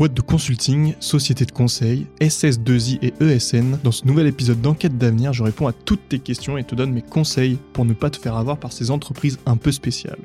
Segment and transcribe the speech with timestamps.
[0.00, 3.78] boîte de consulting, société de conseil, SS2I et ESN.
[3.84, 6.90] Dans ce nouvel épisode d'Enquête d'avenir, je réponds à toutes tes questions et te donne
[6.90, 10.22] mes conseils pour ne pas te faire avoir par ces entreprises un peu spéciales.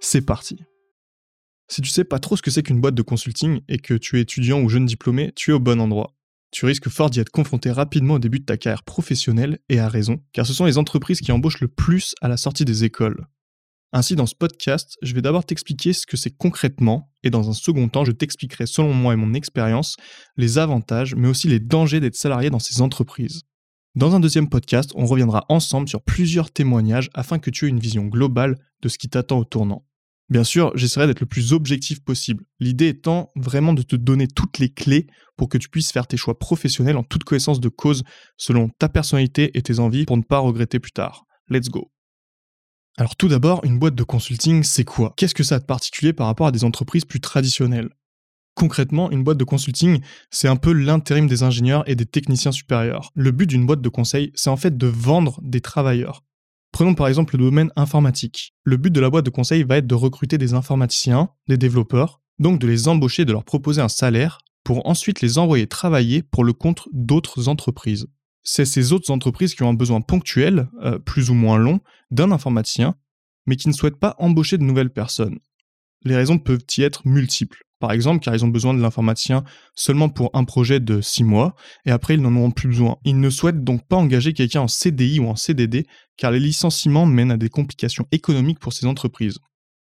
[0.00, 0.64] C'est parti.
[1.68, 4.16] Si tu sais pas trop ce que c'est qu'une boîte de consulting et que tu
[4.16, 6.14] es étudiant ou jeune diplômé, tu es au bon endroit.
[6.50, 9.90] Tu risques fort d'y être confronté rapidement au début de ta carrière professionnelle, et à
[9.90, 13.26] raison, car ce sont les entreprises qui embauchent le plus à la sortie des écoles.
[13.92, 17.52] Ainsi, dans ce podcast, je vais d'abord t'expliquer ce que c'est concrètement, et dans un
[17.52, 19.96] second temps, je t'expliquerai, selon moi et mon expérience,
[20.36, 23.42] les avantages, mais aussi les dangers d'être salarié dans ces entreprises.
[23.96, 27.80] Dans un deuxième podcast, on reviendra ensemble sur plusieurs témoignages afin que tu aies une
[27.80, 29.84] vision globale de ce qui t'attend au tournant.
[30.28, 34.60] Bien sûr, j'essaierai d'être le plus objectif possible, l'idée étant vraiment de te donner toutes
[34.60, 38.04] les clés pour que tu puisses faire tes choix professionnels en toute connaissance de cause
[38.36, 41.24] selon ta personnalité et tes envies pour ne pas regretter plus tard.
[41.48, 41.90] Let's go
[43.00, 45.14] alors tout d'abord, une boîte de consulting, c'est quoi?
[45.16, 47.88] Qu'est-ce que ça a de particulier par rapport à des entreprises plus traditionnelles?
[48.54, 53.10] Concrètement, une boîte de consulting, c'est un peu l'intérim des ingénieurs et des techniciens supérieurs.
[53.14, 56.24] Le but d'une boîte de conseil, c'est en fait de vendre des travailleurs.
[56.72, 58.52] Prenons par exemple le domaine informatique.
[58.64, 62.20] Le but de la boîte de conseil va être de recruter des informaticiens, des développeurs,
[62.38, 66.44] donc de les embaucher, de leur proposer un salaire, pour ensuite les envoyer travailler pour
[66.44, 68.08] le compte d'autres entreprises
[68.42, 72.32] c'est ces autres entreprises qui ont un besoin ponctuel, euh, plus ou moins long, d'un
[72.32, 72.96] informaticien,
[73.46, 75.38] mais qui ne souhaitent pas embaucher de nouvelles personnes.
[76.04, 77.62] Les raisons peuvent y être multiples.
[77.78, 79.42] Par exemple, car ils ont besoin de l'informaticien
[79.74, 81.54] seulement pour un projet de 6 mois,
[81.86, 82.98] et après ils n'en auront plus besoin.
[83.04, 85.86] Ils ne souhaitent donc pas engager quelqu'un en CDI ou en CDD,
[86.18, 89.38] car les licenciements mènent à des complications économiques pour ces entreprises.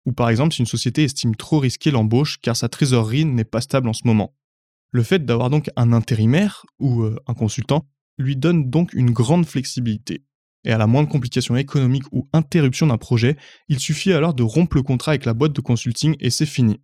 [0.07, 3.61] Ou par exemple, si une société estime trop risquer l'embauche, car sa trésorerie n'est pas
[3.61, 4.33] stable en ce moment.
[4.93, 7.85] Le fait d'avoir donc un intérimaire ou euh, un consultant
[8.19, 10.25] lui donne donc une grande flexibilité.
[10.65, 13.37] Et à la moindre complication économique ou interruption d'un projet,
[13.69, 16.81] il suffit alors de rompre le contrat avec la boîte de consulting et c'est fini.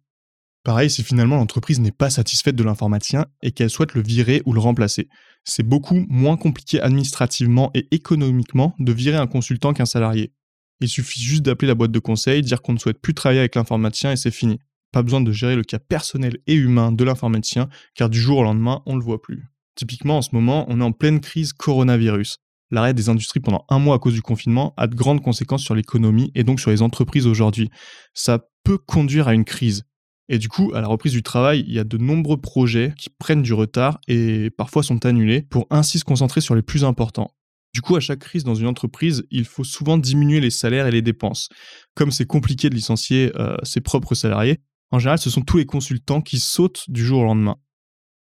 [0.65, 4.55] Pareil si finalement l'entreprise n'est pas satisfaite de l'informaticien et qu'elle souhaite le virer ou
[4.55, 5.09] le remplacer.
[5.45, 10.33] C'est beaucoup moins compliqué administrativement et économiquement de virer un consultant qu'un salarié.
[10.81, 13.55] Il suffit juste d'appeler la boîte de conseil, dire qu'on ne souhaite plus travailler avec
[13.55, 14.59] l'informaticien et c'est fini.
[14.91, 18.43] Pas besoin de gérer le cas personnel et humain de l'informaticien car du jour au
[18.45, 19.54] lendemain on ne le voit plus.
[19.75, 22.39] Typiquement, en ce moment, on est en pleine crise coronavirus.
[22.71, 25.75] L'arrêt des industries pendant un mois à cause du confinement a de grandes conséquences sur
[25.75, 27.71] l'économie et donc sur les entreprises aujourd'hui.
[28.15, 29.85] Ça peut conduire à une crise.
[30.29, 33.11] Et du coup, à la reprise du travail, il y a de nombreux projets qui
[33.11, 37.35] prennent du retard et parfois sont annulés pour ainsi se concentrer sur les plus importants.
[37.75, 40.93] Du coup, à chaque crise dans une entreprise, il faut souvent diminuer les salaires et
[40.93, 41.49] les dépenses.
[41.95, 44.61] Comme c'est compliqué de licencier euh, ses propres salariés,
[44.93, 47.57] en général, ce sont tous les consultants qui sautent du jour au lendemain.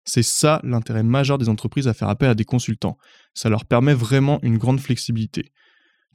[0.09, 2.97] C'est ça l'intérêt majeur des entreprises à faire appel à des consultants.
[3.35, 5.51] Ça leur permet vraiment une grande flexibilité.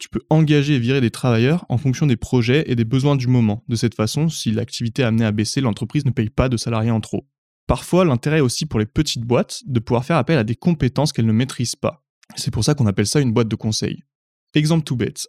[0.00, 3.28] Tu peux engager et virer des travailleurs en fonction des projets et des besoins du
[3.28, 3.62] moment.
[3.69, 6.91] De cette façon, si l'activité est amenée à baisser, l'entreprise ne paye pas de salariés
[6.91, 7.28] en trop.
[7.69, 11.27] Parfois, l'intérêt aussi pour les petites boîtes de pouvoir faire appel à des compétences qu'elles
[11.27, 12.03] ne maîtrisent pas.
[12.34, 14.03] C'est pour ça qu'on appelle ça une boîte de conseil.
[14.54, 15.28] Exemple tout bête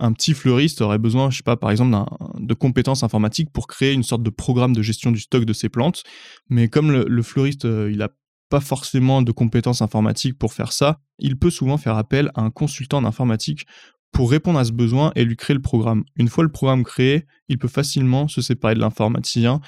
[0.00, 1.96] un petit fleuriste aurait besoin, je sais pas, par exemple,
[2.38, 5.68] de compétences informatiques pour créer une sorte de programme de gestion du stock de ses
[5.68, 6.02] plantes.
[6.48, 8.08] Mais comme le, fleuriste, euh, il n'a
[8.48, 12.50] pas forcément de compétences informatiques pour faire ça, il peut souvent faire appel à un
[12.50, 13.66] consultant en informatique
[14.12, 16.04] pour répondre à ce besoin et lui créer le programme.
[16.16, 19.60] Une fois le programme créé, il peut facilement se séparer de l'informaticien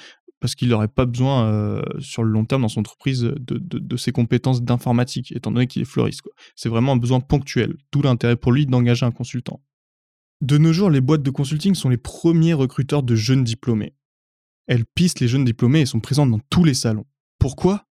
[0.45, 4.13] parce qu'il n'aurait pas besoin euh, sur le long terme dans son entreprise de, ses
[4.13, 6.21] compétences d'informatique, étant donné qu'il est fleuriste.
[6.55, 9.63] C'est vraiment un besoin ponctuel, d'où l'intérêt pour lui d'engager un consultant.
[10.45, 13.95] De nos jours, les boîtes de consulting sont les premiers recruteurs de jeunes diplômés.
[14.67, 17.07] Elles pistent les jeunes diplômés et sont présentes dans tous les salons.
[17.39, 17.87] Pourquoi?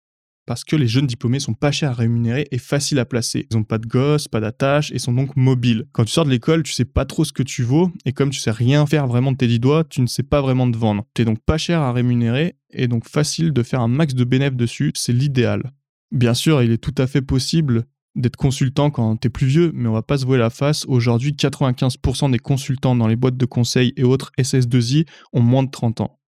[0.47, 3.45] Parce que les jeunes diplômés sont pas chers à rémunérer et faciles à placer.
[3.51, 5.85] Ils n'ont pas de gosses, pas d'attaches et sont donc mobiles.
[5.91, 8.31] Quand tu sors de l'école, tu sais pas trop ce que tu vaux et comme
[8.31, 10.75] tu sais rien faire vraiment de tes dix doigts, tu ne sais pas vraiment te
[10.75, 11.05] vendre.
[11.13, 14.23] Tu es donc pas cher à rémunérer et donc facile de faire un max de
[14.23, 15.71] bénéfices dessus, c'est l'idéal.
[16.11, 17.85] Bien sûr, il est tout à fait possible
[18.19, 20.85] d'être consultant quand t'es plus vieux, mais on va pas se voiler la face.
[20.87, 25.71] Aujourd'hui, 95% des consultants dans les boîtes de conseil et autres SS2I ont moins de
[25.71, 26.19] 30 ans.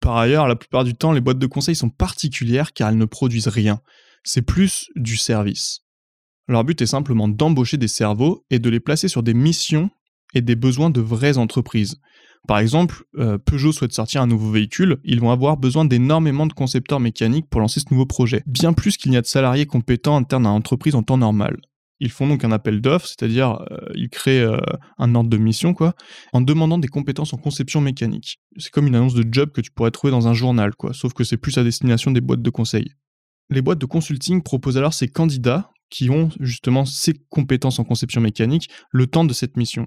[0.00, 3.04] Par ailleurs, la plupart du temps, les boîtes de conseil sont particulières car elles ne
[3.04, 3.80] produisent rien.
[4.24, 5.80] C'est plus du service.
[6.48, 9.90] Leur but est simplement d'embaucher des cerveaux et de les placer sur des missions
[10.34, 12.00] et des besoins de vraies entreprises.
[12.46, 16.52] Par exemple, euh, Peugeot souhaite sortir un nouveau véhicule, ils vont avoir besoin d'énormément de
[16.52, 20.16] concepteurs mécaniques pour lancer ce nouveau projet, bien plus qu'il n'y a de salariés compétents
[20.16, 21.56] internes à l'entreprise en temps normal.
[21.98, 24.58] Ils font donc un appel d'offres, c'est-à-dire euh, ils créent euh,
[24.98, 25.74] un ordre de mission,
[26.32, 28.38] en demandant des compétences en conception mécanique.
[28.58, 31.14] C'est comme une annonce de job que tu pourrais trouver dans un journal, quoi, sauf
[31.14, 32.92] que c'est plus à destination des boîtes de conseil.
[33.50, 38.20] Les boîtes de consulting proposent alors ces candidats qui ont justement ces compétences en conception
[38.20, 39.86] mécanique le temps de cette mission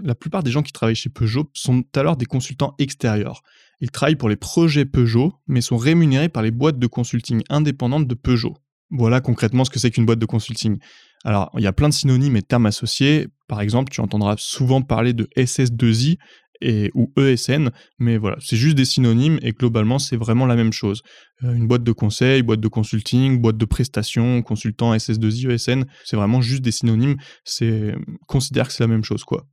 [0.00, 3.42] la plupart des gens qui travaillent chez Peugeot sont alors des consultants extérieurs.
[3.80, 8.06] Ils travaillent pour les projets Peugeot, mais sont rémunérés par les boîtes de consulting indépendantes
[8.06, 8.56] de Peugeot.
[8.90, 10.78] Voilà concrètement ce que c'est qu'une boîte de consulting.
[11.24, 13.28] Alors, il y a plein de synonymes et termes associés.
[13.48, 16.18] Par exemple, tu entendras souvent parler de SS2I
[16.60, 20.72] et, ou ESN, mais voilà, c'est juste des synonymes et globalement, c'est vraiment la même
[20.72, 21.02] chose.
[21.42, 26.16] Euh, une boîte de conseil, boîte de consulting, boîte de prestations, consultant SS2I, ESN, c'est
[26.16, 27.16] vraiment juste des synonymes.
[27.44, 27.94] C'est
[28.26, 29.46] considère que c'est la même chose, quoi.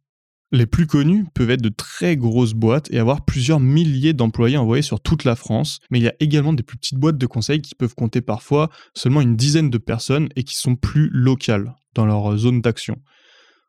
[0.51, 4.81] Les plus connus peuvent être de très grosses boîtes et avoir plusieurs milliers d'employés envoyés
[4.81, 7.61] sur toute la France, mais il y a également des plus petites boîtes de conseil
[7.61, 12.07] qui peuvent compter parfois seulement une dizaine de personnes et qui sont plus locales dans
[12.07, 12.97] leur zone d'action.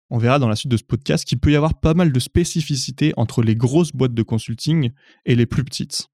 [0.09, 2.21] On verra dans la suite de ce podcast qu'il peut y avoir pas mal de
[2.21, 4.91] spécificités entre les grosses boîtes de consulting
[5.27, 6.10] et les plus petites.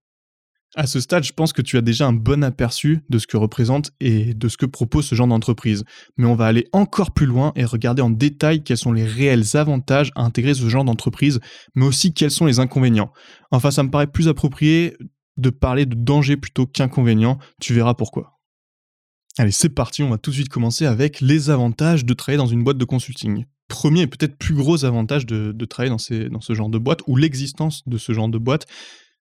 [0.78, 3.38] À ce stade, je pense que tu as déjà un bon aperçu de ce que
[3.38, 5.84] représente et de ce que propose ce genre d'entreprise.
[6.18, 9.56] Mais on va aller encore plus loin et regarder en détail quels sont les réels
[9.56, 11.40] avantages à intégrer ce genre d'entreprise,
[11.74, 13.10] mais aussi quels sont les inconvénients.
[13.52, 14.98] Enfin, ça me paraît plus approprié
[15.38, 17.38] de parler de danger plutôt qu'inconvénients.
[17.58, 18.38] Tu verras pourquoi.
[19.38, 22.46] Allez, c'est parti, on va tout de suite commencer avec les avantages de travailler dans
[22.46, 23.46] une boîte de consulting.
[23.68, 25.90] Premier et peut-être plus gros avantage de, travailler
[26.30, 28.66] dans ce genre de boîte, ou l'existence de ce genre de boîte,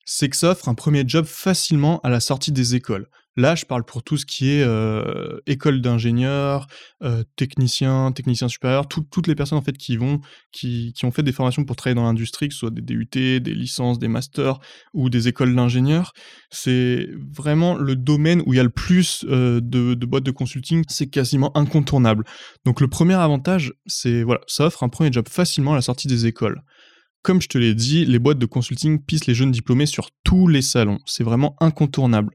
[0.05, 3.09] c'est que ça offre un premier job facilement à la sortie des écoles.
[3.37, 6.69] Là, je parle pour tout ce qui est euh, école d'ingénieurs,
[7.03, 10.21] euh, techniciens, techniciens supérieurs, toutes les personnes en fait qui vont,
[10.53, 13.41] qui, ont fait des formations pour travailler dans l'industrie, que ce soit des DUT, des
[13.41, 14.61] licences, des masters
[14.93, 16.13] ou des écoles d'ingénieurs.
[16.51, 20.31] C'est vraiment le domaine où il y a le plus euh, de, de, boîtes de
[20.31, 22.25] consulting, c'est quasiment incontournable.
[22.65, 26.07] Donc le premier avantage, c'est voilà, ça offre un premier job facilement à la sortie
[26.07, 26.63] des écoles.
[27.25, 30.47] Comme je te l'ai dit, les boîtes de consulting pissent les jeunes diplômés sur tous
[30.47, 30.99] les salons.
[31.07, 32.35] C'est vraiment incontournable.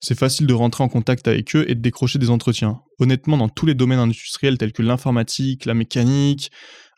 [0.00, 2.80] C'est facile de rentrer en contact avec eux et de décrocher des entretiens.
[3.00, 6.50] Honnêtement, dans tous les domaines industriels tels que l'informatique, la mécanique,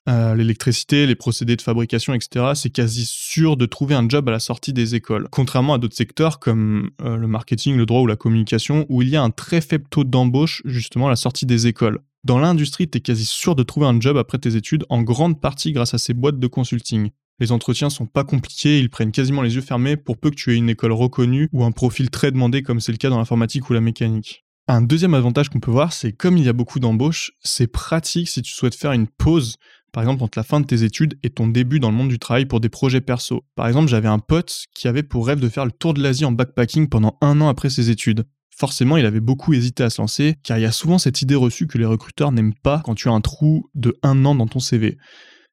[0.08, 4.32] euh, l'électricité, les procédés de fabrication, etc., c'est quasi sûr de trouver un job à
[4.32, 5.26] la sortie des écoles.
[5.32, 9.08] Contrairement à d'autres secteurs comme euh, le marketing, le droit ou la communication, où il
[9.08, 11.98] y a un très faible taux d'embauche justement à la sortie des écoles.
[12.22, 15.40] Dans l'industrie, tu es quasi sûr de trouver un job après tes études, en grande
[15.40, 17.10] partie grâce à ces boîtes de consulting.
[17.40, 20.52] Les entretiens sont pas compliqués, ils prennent quasiment les yeux fermés pour peu que tu
[20.52, 23.68] aies une école reconnue ou un profil très demandé comme c'est le cas dans l'informatique
[23.68, 24.44] ou la mécanique.
[24.68, 28.28] Un deuxième avantage qu'on peut voir, c'est comme il y a beaucoup d'embauches, c'est pratique
[28.28, 29.56] si tu souhaites faire une pause,
[29.92, 32.20] par exemple entre la fin de tes études et ton début dans le monde du
[32.20, 33.44] travail pour des projets perso.
[33.56, 36.24] Par exemple, j'avais un pote qui avait pour rêve de faire le tour de l'Asie
[36.24, 38.24] en backpacking pendant un an après ses études.
[38.56, 41.34] Forcément, il avait beaucoup hésité à se lancer, car il y a souvent cette idée
[41.34, 44.46] reçue que les recruteurs n'aiment pas quand tu as un trou de un an dans
[44.46, 44.96] ton CV.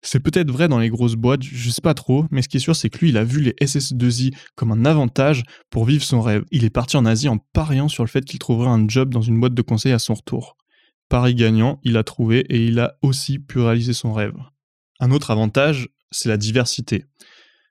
[0.01, 2.61] C'est peut-être vrai dans les grosses boîtes, je sais pas trop, mais ce qui est
[2.61, 6.21] sûr, c'est que lui, il a vu les SS2I comme un avantage pour vivre son
[6.21, 6.45] rêve.
[6.51, 9.21] Il est parti en Asie en pariant sur le fait qu'il trouverait un job dans
[9.21, 10.55] une boîte de conseil à son retour.
[11.09, 14.35] Paris gagnant, il a trouvé et il a aussi pu réaliser son rêve.
[14.99, 17.05] Un autre avantage, c'est la diversité.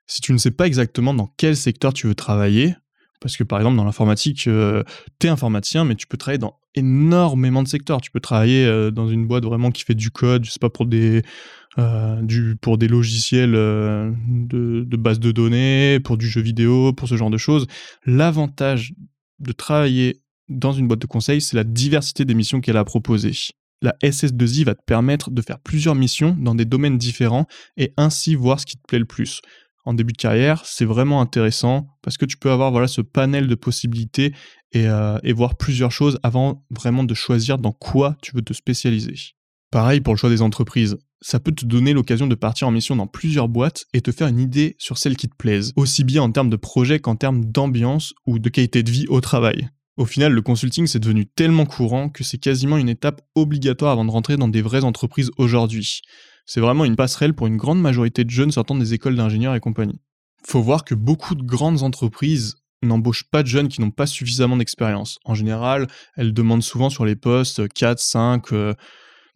[0.05, 2.75] Si tu ne sais pas exactement dans quel secteur tu veux travailler,
[3.21, 4.83] parce que par exemple dans l'informatique, euh,
[5.19, 8.01] tu informaticien, mais tu peux travailler dans énormément de secteurs.
[8.01, 10.69] Tu peux travailler euh, dans une boîte vraiment qui fait du code, je sais pas,
[10.69, 11.23] pour des,
[11.79, 17.15] euh, pour des logiciels euh, de, base de données, pour du jeu vidéo, pour ce
[17.15, 17.67] genre de choses.
[18.05, 18.93] L'avantage
[19.39, 23.33] de travailler dans une boîte de conseil, c'est la diversité des missions qu'elle a proposées.
[23.81, 27.47] La SS2I va te permettre de faire plusieurs missions dans des domaines différents
[27.77, 29.41] et ainsi voir ce qui te plaît le plus.
[29.85, 33.47] En début de carrière, c'est vraiment intéressant parce que tu peux avoir voilà ce panel
[33.47, 34.33] de possibilités
[34.73, 38.53] et, euh, et voir plusieurs choses avant vraiment de choisir dans quoi tu veux te
[38.53, 39.15] spécialiser.
[39.71, 42.95] Pareil pour le choix des entreprises ça peut te donner l'occasion de partir en mission
[42.95, 46.21] dans plusieurs boîtes et te faire une idée sur celles qui te plaisent, aussi bien
[46.23, 49.69] en termes de projet qu'en termes d'ambiance ou de qualité de vie au travail.
[49.97, 54.05] Au final, le consulting c'est devenu tellement courant que c'est quasiment une étape obligatoire avant
[54.05, 56.01] de rentrer dans des vraies entreprises aujourd'hui.
[56.45, 59.59] C'est vraiment une passerelle pour une grande majorité de jeunes sortant des écoles d'ingénieurs et
[59.59, 59.99] compagnie.
[60.47, 64.55] Faut voir que beaucoup de grandes entreprises n'embauchent pas de jeunes qui n'ont pas suffisamment
[64.55, 65.19] d'expérience.
[65.25, 68.53] En général, elles demandent souvent sur les postes 4, 5,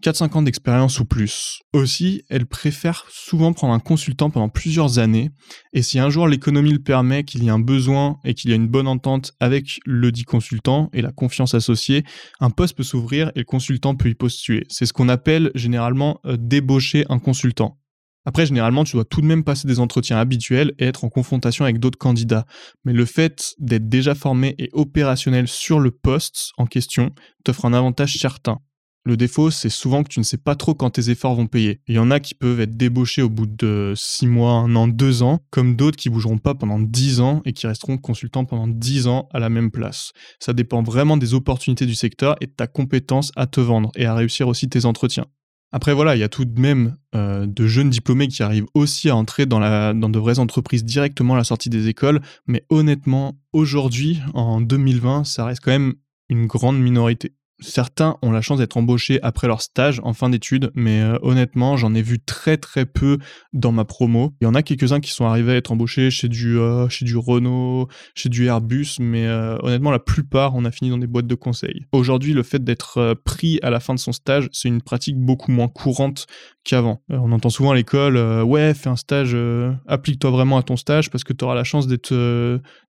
[0.01, 1.59] 4-5 ans d'expérience ou plus.
[1.73, 5.31] Aussi, elle préfère souvent prendre un consultant pendant plusieurs années,
[5.73, 8.53] et si un jour l'économie le permet, qu'il y a un besoin et qu'il y
[8.53, 12.03] a une bonne entente avec le dit consultant et la confiance associée,
[12.39, 14.63] un poste peut s'ouvrir et le consultant peut y postuler.
[14.69, 17.77] C'est ce qu'on appelle généralement euh, débaucher un consultant.
[18.25, 21.65] Après, généralement, tu dois tout de même passer des entretiens habituels et être en confrontation
[21.65, 22.45] avec d'autres candidats.
[22.85, 27.11] Mais le fait d'être déjà formé et opérationnel sur le poste en question
[27.43, 28.59] t'offre un avantage certain.
[29.05, 31.81] Le défaut, c'est souvent que tu ne sais pas trop quand tes efforts vont payer.
[31.87, 34.87] Il y en a qui peuvent être débauchés au bout de 6 mois, 1 an,
[34.87, 38.67] 2 ans, comme d'autres qui bougeront pas pendant 10 ans et qui resteront consultants pendant
[38.67, 40.13] 10 ans à la même place.
[40.39, 44.05] Ça dépend vraiment des opportunités du secteur et de ta compétence à te vendre et
[44.05, 45.25] à réussir aussi tes entretiens.
[45.73, 49.09] Après voilà, il y a tout de même euh, de jeunes diplômés qui arrivent aussi
[49.09, 53.37] à entrer dans, dans de vraies entreprises directement à la sortie des écoles, mais honnêtement,
[53.51, 55.95] aujourd'hui, en 2020, ça reste quand même
[56.29, 57.33] une grande minorité.
[57.59, 61.77] Certains ont la chance d'être embauchés après leur stage en fin d'études, mais euh, honnêtement,
[61.77, 63.19] j'en ai vu très très peu
[63.53, 64.33] dans ma promo.
[64.41, 67.05] Il y en a quelques-uns qui sont arrivés à être embauchés chez du, euh, chez
[67.05, 71.07] du Renault, chez du Airbus, mais euh, honnêtement, la plupart, on a fini dans des
[71.07, 71.85] boîtes de conseil.
[71.91, 75.51] Aujourd'hui, le fait d'être pris à la fin de son stage, c'est une pratique beaucoup
[75.51, 76.25] moins courante
[76.63, 77.01] qu'avant.
[77.09, 79.37] on entend souvent à l'école, ouais, fais un stage,
[79.85, 82.13] applique-toi vraiment à ton stage parce que tu auras la chance d'être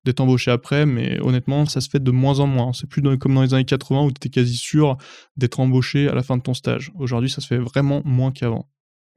[0.04, 2.72] d'être embauché après, mais honnêtement, ça se fait de moins en moins.
[2.72, 4.56] C'est plus comme dans les années 80 où tu étais quasi
[5.36, 6.92] d'être embauché à la fin de ton stage.
[6.94, 8.68] Aujourd'hui, ça se fait vraiment moins qu'avant.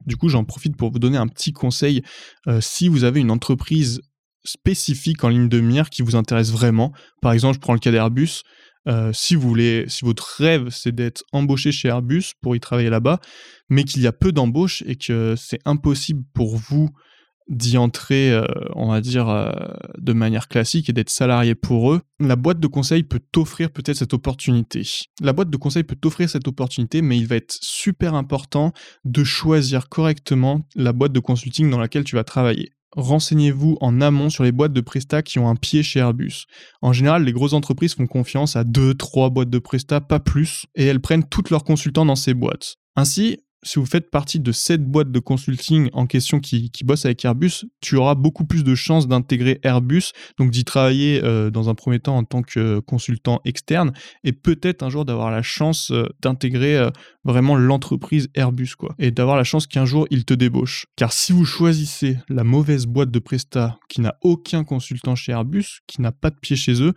[0.06, 2.02] Du coup, j'en profite pour vous donner un petit conseil.
[2.46, 4.00] Euh, si vous avez une entreprise
[4.44, 7.90] spécifique en ligne de mire qui vous intéresse vraiment, par exemple, je prends le cas
[7.90, 8.42] d'Airbus.
[8.86, 12.88] Euh, si vous voulez, si votre rêve c'est d'être embauché chez Airbus pour y travailler
[12.88, 13.20] là-bas,
[13.68, 16.88] mais qu'il y a peu d'embauches et que c'est impossible pour vous
[17.48, 19.50] d'y entrer, euh, on va dire, euh,
[19.98, 23.96] de manière classique et d'être salarié pour eux, la boîte de conseil peut t'offrir peut-être
[23.96, 24.82] cette opportunité.
[25.20, 28.72] La boîte de conseil peut t'offrir cette opportunité, mais il va être super important
[29.04, 32.72] de choisir correctement la boîte de consulting dans laquelle tu vas travailler.
[32.92, 36.46] Renseignez-vous en amont sur les boîtes de prestat qui ont un pied chez Airbus.
[36.80, 40.86] En général, les grosses entreprises font confiance à 2-3 boîtes de prestat, pas plus, et
[40.86, 42.76] elles prennent tous leurs consultants dans ces boîtes.
[42.96, 47.24] Ainsi, si vous faites partie de cette boîte de consulting en question qui, bosse avec
[47.24, 51.74] Airbus, tu auras beaucoup plus de chances d'intégrer Airbus, donc d'y travailler euh, dans un
[51.74, 53.92] premier temps en tant que consultant externe,
[54.24, 56.90] et peut-être un jour d'avoir la chance euh, d'intégrer euh,
[57.24, 60.86] vraiment l'entreprise Airbus, quoi, et d'avoir la chance qu'un jour il te débauche.
[60.96, 65.80] Car si vous choisissez la mauvaise boîte de Presta qui n'a aucun consultant chez Airbus,
[65.86, 66.94] qui n'a pas de pied chez eux,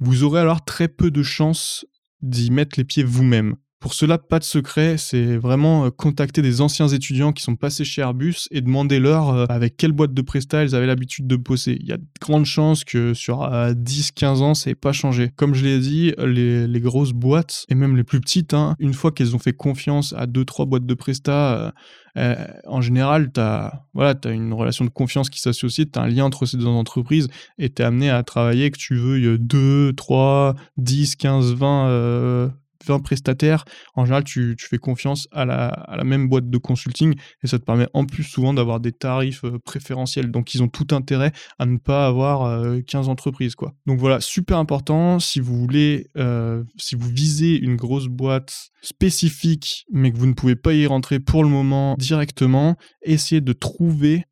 [0.00, 1.84] vous aurez alors très peu de chances
[2.22, 3.56] d'y mettre les pieds vous-même.
[3.84, 7.84] Pour cela, pas de secret, c'est vraiment euh, contacter des anciens étudiants qui sont passés
[7.84, 11.36] chez Airbus et demander leur euh, avec quelle boîte de Presta ils avaient l'habitude de
[11.36, 11.76] bosser.
[11.78, 15.32] Il y a de grandes chances que sur 10-15 euh, ans, ça n'ait pas changé.
[15.36, 19.12] Comme je l'ai dit, les, grosses boîtes, et même les plus petites, hein, une fois
[19.12, 21.74] qu'elles ont fait confiance à 2-3 boîtes de Presta,
[22.16, 26.24] en général, tu as, voilà, une relation de confiance qui s'associe, tu as un lien
[26.24, 30.54] entre ces deux entreprises et tu es amené à travailler, que tu veuilles 2, 3,
[30.78, 33.64] 10, 15, 20 20 prestataires,
[33.94, 37.88] en général, tu, fais confiance à la, même boîte de consulting et ça te permet
[37.94, 40.30] en plus souvent d'avoir des tarifs euh, préférentiels.
[40.30, 43.54] Donc, ils ont tout intérêt à ne pas avoir 15 euh, entreprises.
[43.54, 43.74] Quoi.
[43.86, 45.18] Donc voilà, super important.
[45.18, 50.34] Si vous voulez, euh, si vous visez une grosse boîte spécifique, mais que vous ne
[50.34, 54.24] pouvez pas y rentrer pour le moment directement, essayez de trouver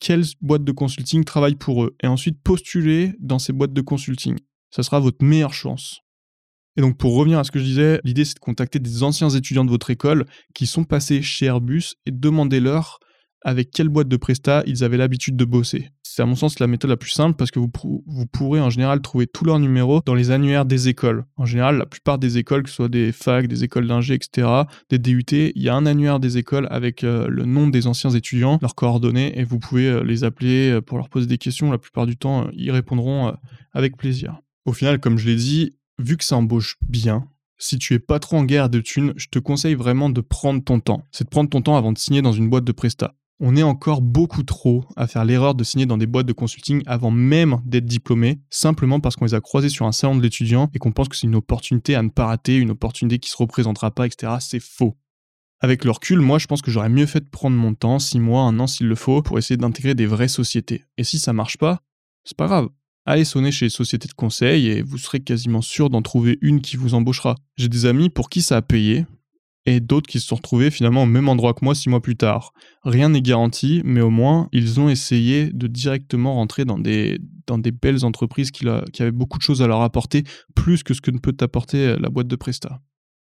[0.00, 4.36] quelle boîte de consulting travaille pour eux et ensuite postuler dans ces boîtes de consulting.
[4.70, 6.00] Ça sera votre meilleure chance.
[6.76, 9.30] Et donc pour revenir à ce que je disais, l'idée c'est de contacter des anciens
[9.30, 10.24] étudiants de votre école
[10.54, 12.98] qui sont passés chez Airbus et demander-leur
[13.44, 15.90] avec quelle boîte de Presta ils avaient l'habitude de bosser.
[16.14, 17.70] C'est à mon sens la méthode la plus simple parce que vous,
[18.06, 21.24] vous pourrez en général trouver tous leurs numéros dans les annuaires des écoles.
[21.36, 24.46] En général, la plupart des écoles, que ce soit des facs, des écoles d'ingé, etc.,
[24.90, 28.10] des DUT, il y a un annuaire des écoles avec euh, le nom des anciens
[28.10, 31.70] étudiants, leurs coordonnées, et vous pouvez euh, les appeler euh, pour leur poser des questions.
[31.70, 33.34] La plupart du temps, ils répondront
[33.72, 34.38] avec plaisir.
[34.66, 38.18] Au final, comme je l'ai dit, vu que ça embauche bien, si tu es pas
[38.18, 41.06] trop en guerre de thunes, je te conseille vraiment de prendre ton temps.
[41.12, 43.14] C'est de prendre ton temps avant de signer dans une boîte de presta.
[43.38, 46.82] On est encore beaucoup trop à faire l'erreur de signer dans des boîtes de consulting
[46.86, 50.70] avant même d'être diplômé, simplement parce qu'on les a croisés sur un salon de l'étudiant
[50.74, 53.36] et qu'on pense que c'est une opportunité à ne pas rater, une opportunité qui se
[53.36, 54.34] représentera pas, etc.
[54.40, 54.96] C'est faux.
[55.60, 58.18] Avec le recul, moi, je pense que j'aurais mieux fait de prendre mon temps, six
[58.18, 60.84] mois, un an s'il le faut, pour essayer d'intégrer des vraies sociétés.
[60.96, 61.82] Et si ça marche pas,
[62.24, 62.68] c'est pas grave
[63.04, 66.60] allez sonner chez les sociétés de conseil et vous serez quasiment sûr d'en trouver une
[66.60, 67.36] qui vous embauchera.
[67.56, 69.06] J'ai des amis pour qui ça a payé
[69.64, 72.16] et d'autres qui se sont retrouvés finalement au même endroit que moi six mois plus
[72.16, 72.52] tard.
[72.82, 77.18] Rien n'est garanti, mais au moins ils ont essayé de directement rentrer dans des,
[77.80, 81.10] belles entreprises qui, qui avaient beaucoup de choses à leur apporter, plus que ce que
[81.10, 82.80] ne peut t'apporter la boîte de Presta.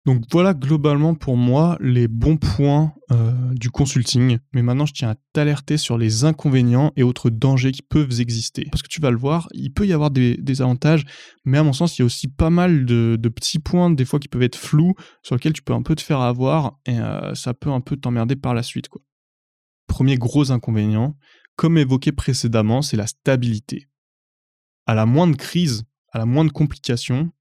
[0.06, 4.38] Donc voilà globalement pour moi les bons points euh, du consulting.
[4.52, 8.68] Mais maintenant je tiens à t'alerter sur les inconvénients et autres dangers qui peuvent exister.
[8.70, 11.04] Parce que tu vas le voir, il peut y avoir des, avantages,
[11.44, 14.20] mais à mon sens il y a aussi pas mal de, petits points des fois
[14.20, 14.94] qui peuvent être flous
[15.24, 17.96] sur lesquels tu peux un peu te faire avoir et euh, ça peut un peu
[17.96, 18.88] t'emmerder par la suite.
[19.88, 21.16] Premier gros inconvénient,
[21.56, 23.88] comme évoqué précédemment, c'est la stabilité.
[24.86, 25.82] À la moindre crise,
[26.12, 27.32] à la moindre complication,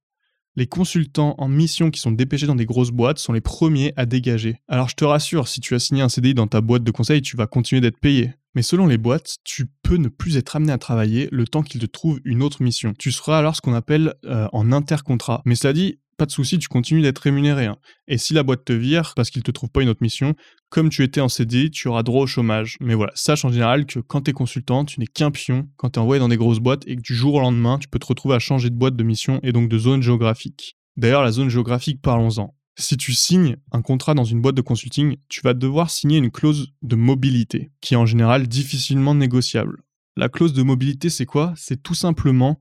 [0.55, 4.05] les consultants en mission qui sont dépêchés dans des grosses boîtes sont les premiers à
[4.05, 4.57] dégager.
[4.67, 7.21] Alors je te rassure, si tu as signé un CDI dans ta boîte de conseil,
[7.21, 8.33] tu vas continuer d'être payé.
[8.55, 11.81] Mais selon les boîtes, tu peux ne plus être amené à travailler le temps qu'ils
[11.81, 12.93] te trouvent une autre mission.
[12.97, 15.41] Tu seras alors ce qu'on appelle euh, en intercontrat.
[15.43, 17.65] Mais cela dit, pas de souci, tu continues d'être rémunéré.
[17.65, 17.77] Hein.
[18.07, 20.35] Et si la boîte te vire parce qu'il te trouve pas une autre mission,
[20.69, 22.77] comme tu étais en CD, tu auras droit au chômage.
[22.79, 25.91] Mais voilà, sache en général que quand tu es consultant, tu n'es qu'un pion quand
[25.91, 27.99] tu es envoyé dans des grosses boîtes et que du jour au lendemain, tu peux
[27.99, 30.77] te retrouver à changer de boîte de mission et donc de zone géographique.
[30.97, 32.55] D'ailleurs, la zone géographique, parlons-en.
[32.77, 36.31] Si tu signes un contrat dans une boîte de consulting, tu vas devoir signer une
[36.31, 39.81] clause de mobilité, qui est en général difficilement négociable.
[40.17, 41.53] La clause de mobilité, c'est quoi?
[41.55, 42.59] C'est tout simplement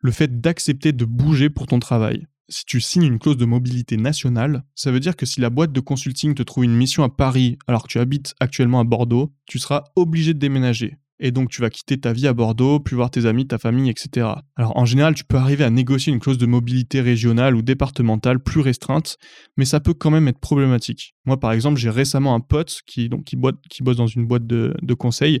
[0.00, 2.26] le fait d'accepter de bouger pour ton travail.
[2.48, 5.72] Si tu signes une clause de mobilité nationale, ça veut dire que si la boîte
[5.72, 9.32] de consulting te trouve une mission à Paris alors que tu habites actuellement à Bordeaux,
[9.46, 10.96] tu seras obligé de déménager.
[11.18, 13.90] Et donc tu vas quitter ta vie à Bordeaux, plus voir tes amis, ta famille,
[13.90, 14.28] etc.
[14.54, 18.38] Alors en général, tu peux arriver à négocier une clause de mobilité régionale ou départementale
[18.38, 19.16] plus restreinte,
[19.56, 21.16] mais ça peut quand même être problématique.
[21.24, 23.36] Moi par exemple, j'ai récemment un pote qui, donc, qui,
[23.70, 25.40] qui bosse dans une boîte de, de conseil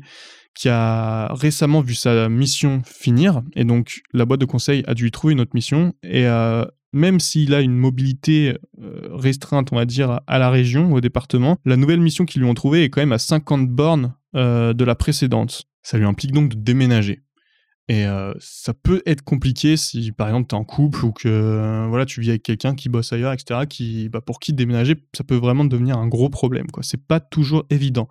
[0.54, 5.04] qui a récemment vu sa mission finir, et donc la boîte de conseil a dû
[5.04, 6.64] lui trouver une autre mission, et euh,
[6.96, 11.58] même s'il a une mobilité euh, restreinte, on va dire, à la région, au département,
[11.64, 14.84] la nouvelle mission qu'ils lui ont trouvée est quand même à 50 bornes euh, de
[14.84, 15.64] la précédente.
[15.82, 17.22] Ça lui implique donc de déménager.
[17.88, 18.04] Et
[18.40, 22.20] ça peut être compliqué si, par exemple, tu es en couple ou que voilà, tu
[22.20, 25.64] vis avec quelqu'un qui bosse ailleurs, etc., qui, bah, pour qui déménager, ça peut vraiment
[25.64, 26.66] devenir un gros problème.
[26.74, 28.08] Ce C'est pas toujours évident.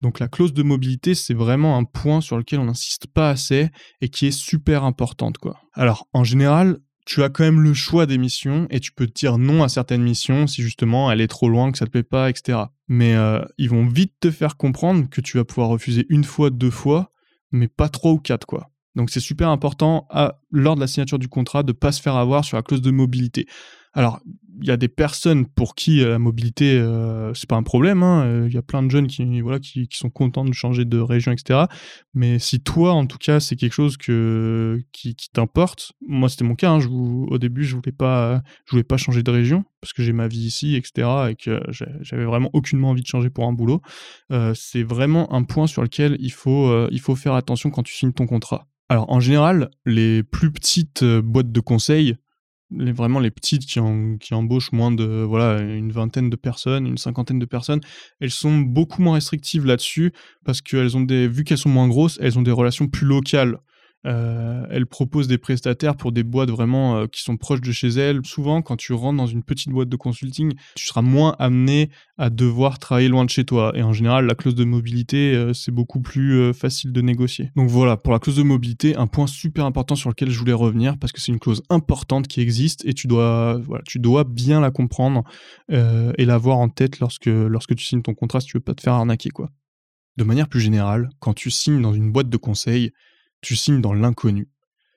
[0.00, 3.68] Donc la clause de mobilité, c'est vraiment un point sur lequel on n'insiste pas assez
[4.00, 5.38] et qui est super importante.
[5.38, 5.60] Quoi.
[5.74, 9.38] Alors en général, tu as quand même le choix des missions et tu peux dire
[9.38, 12.30] non à certaines missions si justement elle est trop loin, que ça te plaît pas,
[12.30, 12.58] etc.
[12.88, 16.50] Mais euh, ils vont vite te faire comprendre que tu vas pouvoir refuser une fois,
[16.50, 17.12] deux fois,
[17.52, 18.70] mais pas trois ou quatre quoi.
[18.96, 20.08] Donc c'est super important
[20.50, 22.82] lors de la signature du contrat de ne pas se faire avoir sur la clause
[22.82, 23.46] de mobilité.
[23.92, 24.20] Alors,
[24.62, 28.02] il y a des personnes pour qui euh, la mobilité, euh, c'est pas un problème.
[28.02, 28.24] Hein.
[28.24, 30.98] Euh, il y a plein de jeunes qui, voilà, qui, sont contents de changer de
[30.98, 31.64] région, etc.
[32.14, 36.54] Mais si toi, en tout cas, c'est quelque chose que, qui, t'importe, moi c'était mon
[36.54, 36.70] cas.
[36.70, 36.80] Hein.
[36.88, 40.28] au début, je voulais pas, je voulais pas changer de région parce que j'ai ma
[40.28, 41.08] vie ici, etc.
[41.30, 41.60] Et que
[42.02, 43.80] j'avais vraiment aucunement envie de changer pour un boulot.
[44.54, 48.12] c'est vraiment un point sur lequel il faut, il faut faire attention quand tu signes
[48.12, 48.66] ton contrat.
[48.88, 52.16] Alors en général, les plus petites boîtes de conseil,
[52.76, 53.80] les, vraiment les petites qui,
[54.20, 57.80] qui embauchent moins de voilà une vingtaine de personnes, une cinquantaine de personnes,
[58.20, 60.12] elles sont beaucoup moins restrictives là-dessus
[60.44, 63.58] parce qu'elles ont des vu qu'elles sont moins grosses, elles ont des relations plus locales.
[64.06, 67.88] Euh, elle propose des prestataires pour des boîtes vraiment euh, qui sont proches de chez
[67.88, 68.24] elle.
[68.24, 72.30] Souvent, quand tu rentres dans une petite boîte de consulting, tu seras moins amené à
[72.30, 73.72] devoir travailler loin de chez toi.
[73.74, 77.50] Et en général, la clause de mobilité, euh, c'est beaucoup plus facile de négocier.
[77.56, 80.52] Donc voilà, pour la clause de mobilité, un point super important sur lequel je voulais
[80.52, 84.24] revenir, parce que c'est une clause importante qui existe et tu dois, voilà, tu dois
[84.24, 85.24] bien la comprendre
[85.70, 88.82] et l'avoir en tête lorsque, lorsque tu signes ton contrat si tu veux pas te
[88.82, 89.30] faire arnaquer.
[89.30, 89.50] quoi.
[90.16, 92.92] De manière plus générale, quand tu signes dans une boîte de conseil,
[93.40, 94.48] tu signes dans l'inconnu.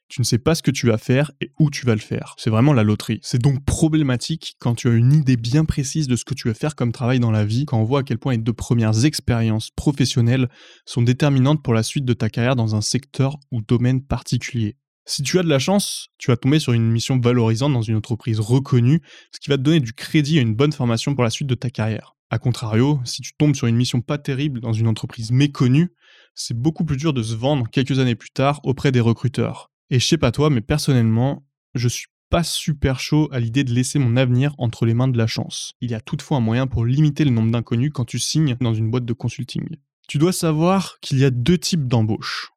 [0.10, 2.36] Tu ne sais pas ce que tu vas faire et où tu vas le faire.
[2.38, 3.20] C'est vraiment la loterie.
[3.24, 6.54] C'est donc problématique quand tu as une idée bien précise de ce que tu veux
[6.54, 9.06] faire comme travail dans la vie, quand on voit à quel point les deux premières
[9.06, 10.50] expériences professionnelles
[10.86, 14.78] sont déterminantes pour la suite de ta carrière dans un secteur ou domaine particulier.
[15.06, 17.96] Si tu as de la chance, tu vas tomber sur une mission valorisante dans une
[17.96, 19.02] entreprise reconnue,
[19.32, 21.56] ce qui va te donner du crédit et une bonne formation pour la suite de
[21.56, 22.16] ta carrière.
[22.30, 25.92] A contrario, si tu tombes sur une mission pas terrible dans une entreprise méconnue,
[26.36, 29.72] c'est beaucoup plus dur de se vendre quelques années plus tard auprès des recruteurs.
[29.90, 33.74] Et je sais pas toi, mais personnellement, je suis pas super chaud à l'idée de
[33.74, 35.74] laisser mon avenir entre les mains de la chance.
[35.82, 38.74] Il y a toutefois un moyen pour limiter le nombre d'inconnus quand tu signes dans
[38.74, 39.78] une boîte de consulting.
[40.08, 42.52] Tu dois savoir qu'il y a deux types d'embauche.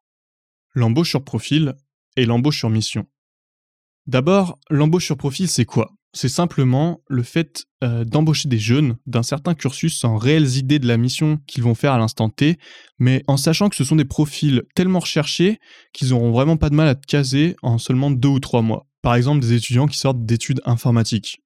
[0.73, 1.75] L'embauche sur profil
[2.17, 3.07] et l'embauche sur mission.
[4.07, 5.93] D'abord, l'embauche sur profil, c'est quoi?
[6.17, 10.89] C'est simplement le fait euh, d'embaucher des jeunes d'un certain cursus sans réelles idées de
[10.89, 12.59] la mission qu'ils vont faire à l'instant T,
[12.99, 15.59] mais en sachant que ce sont des profils tellement recherchés
[15.93, 18.87] qu'ils n'auront vraiment pas de mal à te caser en seulement deux ou trois mois.
[19.03, 21.43] Par exemple, des étudiants qui sortent d'études informatiques.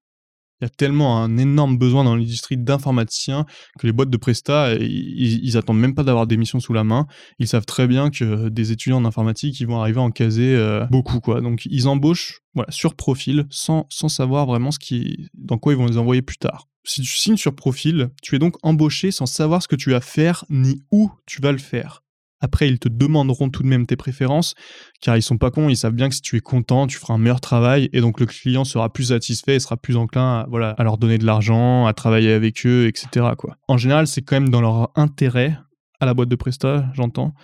[0.60, 3.46] Il y a tellement un énorme besoin dans l'industrie d'informaticiens
[3.78, 6.84] que les boîtes de Presta, ils, ils attendent même pas d'avoir des missions sous la
[6.84, 7.06] main.
[7.38, 10.86] Ils savent très bien que des étudiants d'informatique, ils vont arriver à en caser euh,
[10.90, 11.40] beaucoup, quoi.
[11.40, 15.76] Donc, ils embauchent, voilà, sur profil, sans, sans savoir vraiment ce qui, dans quoi ils
[15.76, 16.68] vont les envoyer plus tard.
[16.84, 20.00] Si tu signes sur profil, tu es donc embauché sans savoir ce que tu vas
[20.00, 22.02] faire ni où tu vas le faire.
[22.40, 24.54] Après, ils te demanderont tout de même tes préférences,
[25.00, 27.14] car ils sont pas cons, ils savent bien que si tu es content, tu feras
[27.14, 30.46] un meilleur travail, et donc le client sera plus satisfait et sera plus enclin à,
[30.48, 33.26] voilà, à leur donner de l'argent, à travailler avec eux, etc.
[33.68, 35.58] En général, c'est quand même dans leur intérêt,
[36.00, 37.34] à la boîte de Presta, j'entends,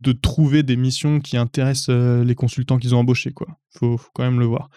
[0.00, 3.32] de trouver des missions qui intéressent euh, les consultants qu'ils ont embauchés.
[3.32, 3.48] Quoi.
[3.76, 4.70] Faut, faut quand même le voir.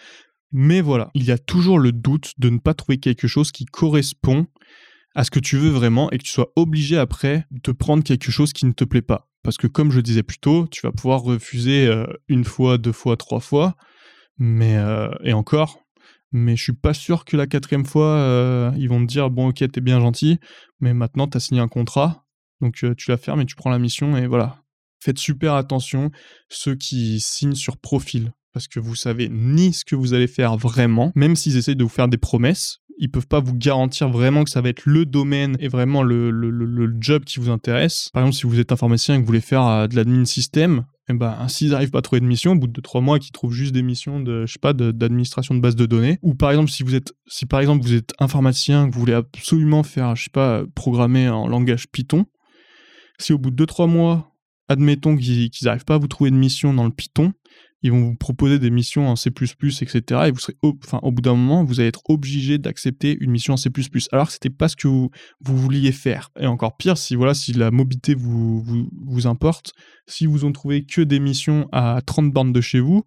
[0.50, 3.64] Mais voilà, il y a toujours le doute de ne pas trouver quelque chose qui
[3.66, 4.46] correspond
[5.14, 8.30] à ce que tu veux vraiment et que tu sois obligé après de prendre quelque
[8.30, 9.28] chose qui ne te plaît pas.
[9.42, 12.92] Parce que comme je disais plus tôt, tu vas pouvoir refuser euh, une fois, deux
[12.92, 13.76] fois, trois fois,
[14.38, 15.80] mais euh, et encore,
[16.32, 19.48] mais je suis pas sûr que la quatrième fois, euh, ils vont te dire bon,
[19.48, 20.38] ok, t'es bien gentil,
[20.80, 22.24] mais maintenant t'as signé un contrat,
[22.60, 24.62] donc tu la fermes et tu prends la mission et voilà.
[25.00, 26.10] Faites super attention
[26.48, 28.32] ceux qui signent sur profil.
[28.52, 31.84] Parce que vous savez ni ce que vous allez faire vraiment, même s'ils essayent de
[31.84, 35.06] vous faire des promesses, ils peuvent pas vous garantir vraiment que ça va être le
[35.06, 38.10] domaine et vraiment le, le, le, job qui vous intéresse.
[38.12, 40.84] Par exemple, si vous êtes informaticien et que vous voulez faire euh, de l'admin système,
[41.08, 43.18] et eh ben, s'ils n'arrivent pas à trouver de mission, au bout de trois mois,
[43.18, 46.34] qu'ils trouvent juste des missions de, je sais pas, d'administration de, base de données, ou
[46.34, 49.82] par exemple, si vous êtes, si par exemple vous êtes informaticien, que vous voulez absolument
[49.82, 52.26] faire, je sais pas, programmer en langage Python,
[53.18, 54.34] si au bout de deux, trois mois,
[54.68, 57.32] admettons qu'ils n'arrivent pas à vous trouver de mission dans le Python,
[57.82, 60.02] ils vont vous proposer des missions en C++, etc.
[60.26, 63.54] Et vous serez, enfin, au bout d'un moment, vous allez être obligé d'accepter une mission
[63.54, 63.70] en C++,
[64.12, 65.10] alors que c'était pas ce que vous,
[65.40, 66.30] vouliez faire.
[66.38, 68.64] Et encore pire, si voilà, si la mobilité vous,
[69.06, 69.72] vous, importe,
[70.06, 73.04] si vous ont trouvé que des missions à 30 bornes de chez vous,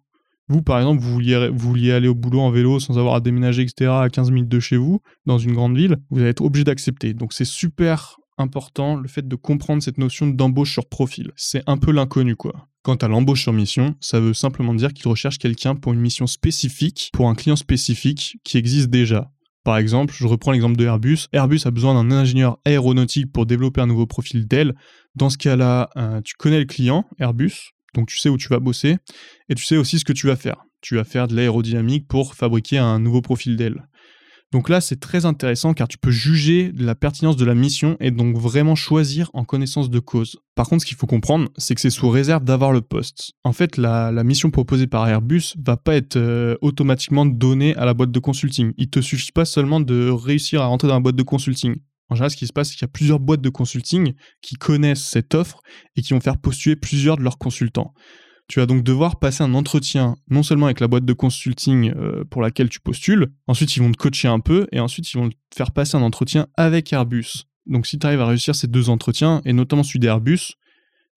[0.48, 3.20] vous, par exemple, vous vouliez, vous vouliez aller au boulot en vélo sans avoir à
[3.20, 6.42] déménager, etc., à 15 minutes de chez vous, dans une grande ville, vous allez être
[6.42, 7.14] obligé d'accepter.
[7.14, 11.32] Donc c'est super important le fait de comprendre cette notion d'embauche sur profil.
[11.36, 12.68] C'est un peu l'inconnu, quoi.
[12.82, 16.26] Quant à l'embauche sur mission, ça veut simplement dire qu'il recherche quelqu'un pour une mission
[16.26, 19.30] spécifique, pour un client spécifique qui existe déjà.
[19.64, 21.28] Par exemple, je reprends l'exemple de Airbus.
[21.32, 24.74] Airbus a besoin d'un ingénieur aéronautique pour développer un nouveau profil d'aile.
[25.14, 28.58] Dans ce cas-là, euh, tu connais le client, Airbus, donc tu sais où tu vas
[28.58, 28.96] bosser,
[29.48, 30.64] et tu sais aussi ce que tu vas faire.
[30.80, 33.86] Tu vas faire de l'aérodynamique pour fabriquer un nouveau profil d'aile.
[34.52, 37.96] Donc là, c'est très intéressant car tu peux juger de la pertinence de la mission
[38.00, 40.36] et donc vraiment choisir en connaissance de cause.
[40.54, 43.32] Par contre, ce qu'il faut comprendre, c'est que c'est sous réserve d'avoir le poste.
[43.44, 47.94] En fait, la, mission proposée par Airbus va pas être euh, automatiquement donnée à la
[47.94, 48.74] boîte de consulting.
[48.76, 51.76] Il te suffit pas seulement de réussir à rentrer dans la boîte de consulting.
[52.10, 54.12] En général, ce qui se passe, c'est qu'il y a plusieurs boîtes de consulting
[54.42, 55.62] qui connaissent cette offre
[55.96, 57.94] et qui vont faire postuler plusieurs de leurs consultants.
[58.52, 62.22] Tu vas donc devoir passer un entretien non seulement avec la boîte de consulting euh,
[62.28, 65.30] pour laquelle tu postules, ensuite ils vont te coacher un peu et ensuite ils vont
[65.30, 67.44] te faire passer un entretien avec Airbus.
[67.64, 70.56] Donc si tu arrives à réussir ces deux entretiens, et notamment celui d'Airbus,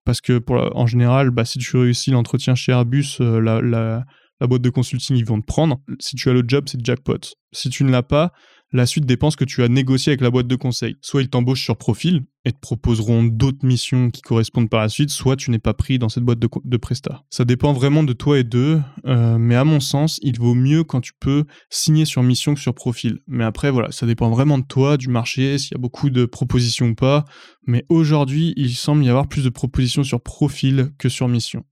[0.06, 4.06] parce que en général, bah, si tu réussis l'entretien chez Airbus, euh, la,
[4.40, 5.82] la boîte de consulting, ils vont te prendre.
[6.00, 7.20] Si tu as le job, c'est jackpot.
[7.52, 8.32] Si tu ne l'as pas,
[8.76, 10.98] la suite dépend ce que tu as négocié avec la boîte de conseil.
[11.02, 15.10] Soit ils t'embauchent sur profil et te proposeront d'autres missions qui correspondent par la suite,
[15.10, 17.24] soit tu n'es pas pris dans cette boîte de, de Presta.
[17.30, 20.84] Ça dépend vraiment de toi et d'eux, euh, mais à mon sens, il vaut mieux
[20.84, 23.20] quand tu peux signer sur mission que sur profil.
[23.28, 26.26] Mais après, voilà, ça dépend vraiment de toi, du marché, s'il y a beaucoup de
[26.26, 27.24] propositions ou pas.
[27.66, 31.64] Mais aujourd'hui, il semble y avoir plus de propositions sur profil que sur mission.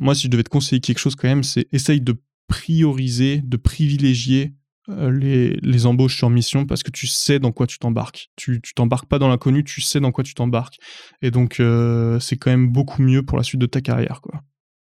[0.00, 2.16] Moi, si je devais te conseiller quelque chose quand même, c'est essaye de
[2.48, 4.54] prioriser, de privilégier
[4.90, 8.30] euh, les, embauches sur mission parce que tu sais dans quoi tu t'embarques.
[8.36, 10.78] Tu, t'embarques pas dans l'inconnu, tu sais dans quoi tu t'embarques.
[11.22, 14.20] Et donc, euh, c'est quand même beaucoup mieux pour la suite de ta carrière.
[14.20, 14.42] Quoi.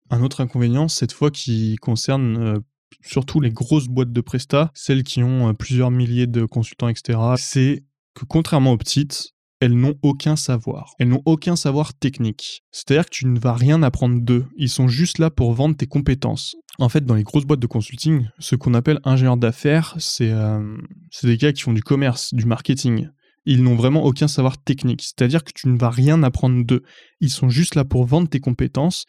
[0.10, 2.60] Un autre inconvénient, cette fois, qui concerne euh,
[3.02, 7.84] surtout les grosses boîtes de Presta, celles qui ont plusieurs milliers de consultants, etc., c'est
[8.14, 10.94] que contrairement aux petites, elles n'ont aucun savoir.
[11.00, 12.64] Elles n'ont aucun savoir technique.
[12.72, 14.46] C'est-à-dire que tu ne vas rien apprendre d'eux.
[14.58, 16.56] Ils sont juste là pour vendre tes compétences.
[16.78, 20.78] En fait, dans les grosses boîtes de consulting, ce qu'on appelle ingénieurs d'affaires, euh,
[21.10, 23.08] c'est des gars qui font du commerce, du marketing.
[23.46, 25.02] Ils n'ont vraiment aucun savoir technique.
[25.02, 26.84] C'est-à-dire que tu ne vas rien apprendre d'eux.
[27.22, 29.06] Ils sont juste là pour vendre tes compétences,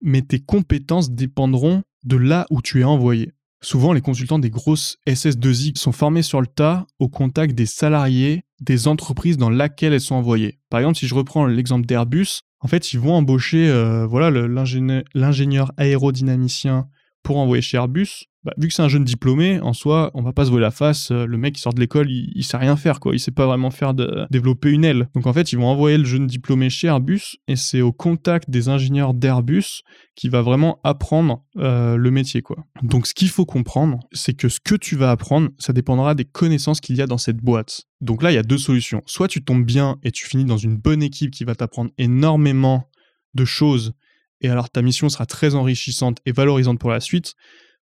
[0.00, 3.32] mais tes compétences dépendront de là où tu es envoyé.
[3.60, 8.44] Souvent, les consultants des grosses SS2I sont formés sur le tas au contact des salariés
[8.60, 10.58] des entreprises dans lesquelles elles sont envoyées.
[10.70, 15.72] Par exemple, si je reprends l'exemple d'Airbus, en fait, ils vont embaucher euh, voilà l'ingénieur
[15.76, 16.88] aérodynamicien
[17.22, 18.24] pour envoyer chez Airbus.
[18.44, 20.70] Bah, vu que c'est un jeune diplômé, en soi, on va pas se voir la
[20.70, 21.10] face.
[21.10, 23.14] Euh, le mec qui sort de l'école, il, il, sait rien faire, quoi.
[23.14, 23.94] Il sait pas vraiment faire
[24.30, 25.08] développer une aile.
[25.14, 28.48] Donc en fait, ils vont envoyer le jeune diplômé chez Airbus, et c'est au contact
[28.48, 29.82] des ingénieurs d'Airbus
[30.14, 32.56] qui va vraiment apprendre euh, le métier, quoi.
[32.82, 36.24] Donc ce qu'il faut comprendre, c'est que ce que tu vas apprendre, ça dépendra des
[36.24, 37.82] connaissances qu'il y a dans cette boîte.
[38.00, 39.02] Donc là, il y a deux solutions.
[39.06, 42.88] Soit tu tombes bien et tu finis dans une bonne équipe qui va t'apprendre énormément
[43.34, 43.92] de choses,
[44.40, 47.34] et alors ta mission sera très enrichissante et valorisante pour la suite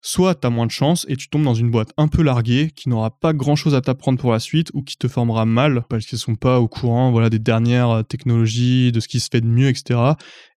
[0.04, 2.70] soit tu as moins de chance et tu tombes dans une boîte un peu larguée
[2.76, 5.84] qui n'aura pas grand chose à t'apprendre pour la suite ou qui te formera mal
[5.88, 9.30] parce qu'ils sont pas au courant voilà des dernières euh, technologies, de ce qui se
[9.32, 9.98] fait de mieux, etc.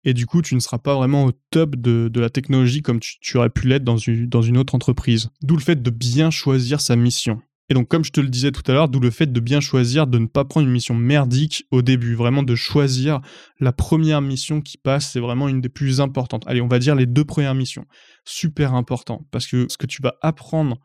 [0.03, 3.38] Et du coup, tu ne seras pas vraiment au top de, la technologie comme tu,
[3.38, 5.29] aurais pu l'être dans une, dans une autre entreprise.
[5.43, 7.39] D'où le fait de bien choisir sa mission.
[7.69, 9.60] Et donc, comme je te le disais tout à l'heure, d'où le fait de bien
[9.60, 13.21] choisir, de ne pas prendre une mission merdique au début, vraiment de choisir
[13.60, 16.43] la première mission qui passe, c'est vraiment une des plus importantes.
[16.45, 17.86] Allez, on va dire les deux premières missions.
[18.23, 20.80] Super important, parce que ce que tu vas apprendre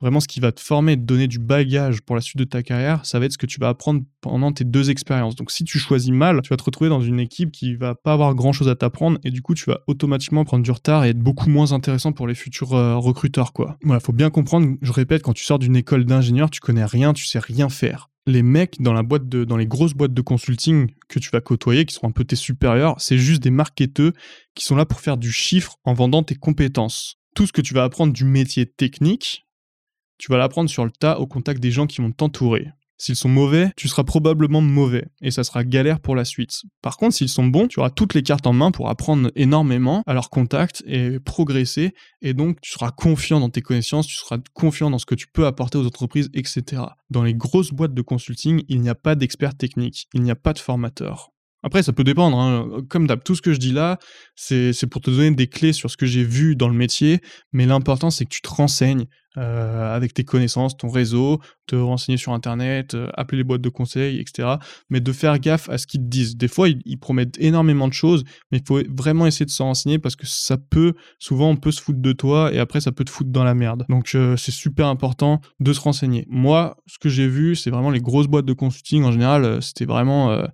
[0.00, 2.62] Vraiment, ce qui va te former, te donner du bagage pour la suite de ta
[2.62, 5.36] carrière, ça va être ce que tu vas apprendre pendant tes deux expériences.
[5.36, 8.14] Donc, si tu choisis mal, tu vas te retrouver dans une équipe qui va pas
[8.14, 11.10] avoir grand chose à t'apprendre et du coup, tu vas automatiquement prendre du retard et
[11.10, 13.76] être beaucoup moins intéressant pour les futurs euh, recruteurs, quoi.
[13.82, 17.12] Voilà, faut bien comprendre, je répète, quand tu sors d'une école d'ingénieur, tu connais rien,
[17.12, 20.20] tu sais rien faire les mecs dans la boîte de, dans les grosses boîtes de
[20.22, 24.12] consulting que tu vas côtoyer, qui sont un peu tes supérieurs, c'est juste des marketeurs
[24.54, 27.16] qui sont là pour faire du chiffre en vendant tes compétences.
[27.34, 29.46] Tout ce que tu vas apprendre du métier technique,
[30.20, 32.68] tu vas l'apprendre sur le tas au contact des gens qui vont t'entourer.
[32.98, 36.60] S'ils sont mauvais, tu seras probablement mauvais et ça sera galère pour la suite.
[36.82, 40.02] Par contre, s'ils sont bons, tu auras toutes les cartes en main pour apprendre énormément
[40.06, 44.36] à leur contact et progresser et donc tu seras confiant dans tes connaissances, tu seras
[44.52, 46.82] confiant dans ce que tu peux apporter aux entreprises, etc.
[47.08, 50.36] Dans les grosses boîtes de consulting, il n'y a pas d'experts techniques, il n'y a
[50.36, 51.30] pas de formateurs.
[51.62, 52.38] Après, ça peut dépendre.
[52.38, 52.82] Hein.
[52.88, 53.98] Comme d'hab, tout ce que je dis là,
[54.34, 57.20] c'est pour te donner des clés sur ce que j'ai vu dans le métier.
[57.52, 59.06] Mais l'important, c'est que tu te renseignes
[59.36, 63.68] euh, avec tes connaissances, ton réseau, te renseigner sur Internet, euh, appeler les boîtes de
[63.68, 64.56] conseil, etc.
[64.88, 66.36] Mais de faire gaffe à ce qu'ils te disent.
[66.36, 69.98] Des fois, ils, promettent énormément de choses, mais il faut vraiment essayer de s'en renseigner
[69.98, 73.04] parce que ça peut, souvent, on peut se foutre de toi et après, ça peut
[73.04, 73.84] te foutre dans la merde.
[73.88, 76.26] Donc, euh, c'est super important de se renseigner.
[76.28, 79.84] Moi, ce que j'ai vu, c'est vraiment les grosses boîtes de consulting en général, c'était
[79.86, 80.44] vraiment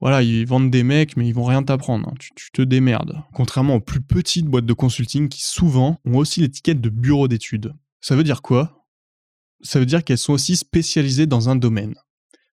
[0.00, 2.08] voilà, ils vendent des mecs, mais ils vont rien t'apprendre.
[2.08, 2.14] Hein.
[2.18, 3.22] Tu, te démerdes.
[3.34, 7.74] Contrairement aux plus petites boîtes de consulting qui souvent ont aussi l'étiquette de bureau d'études.
[8.00, 8.86] Ça veut dire quoi?
[9.62, 11.94] Ça veut dire qu'elles sont aussi spécialisées dans un domaine.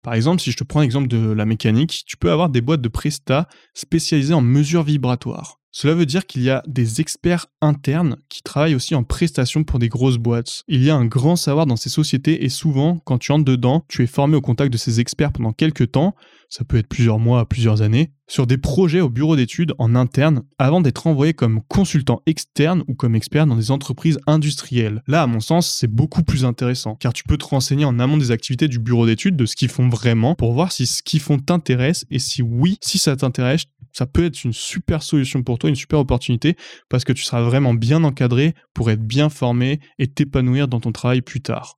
[0.04, 2.82] Par exemple, si je te prends l'exemple de la mécanique, tu peux avoir des boîtes
[2.82, 5.58] de prestat spécialisées en mesures vibratoires.
[5.73, 9.80] Cela veut dire qu'il y a des experts internes qui travaillent aussi en prestation pour
[9.80, 10.63] des grosses boîtes.
[10.67, 13.86] Il y a un grand savoir dans ces sociétés et souvent, quand tu entres dedans,
[13.88, 16.13] tu es formé au contact de ces experts pendant quelques temps,
[16.52, 20.44] ça peut être plusieurs mois, plusieurs années, sur des projets au bureau d'études en interne
[20.60, 25.02] avant d'être envoyé comme consultant externe ou comme expert dans des entreprises industrielles.
[25.08, 28.18] Là, à mon sens, c'est beaucoup plus intéressant car tu peux te renseigner en amont
[28.18, 31.22] des activités du bureau d'études, de ce qu'ils font vraiment pour voir si ce qu'ils
[31.22, 35.58] font t'intéresse et si oui, si ça t'intéresse, ça peut être une super solution pour
[35.58, 36.58] toi, une super opportunité,
[36.90, 40.92] parce que tu seras vraiment bien encadré pour être bien formé et t'épanouir dans ton
[40.92, 41.78] travail plus tard.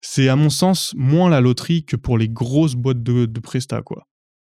[0.00, 3.80] C'est à mon sens moins la loterie que pour les grosses boîtes de, de Presta,
[3.80, 4.06] quoi.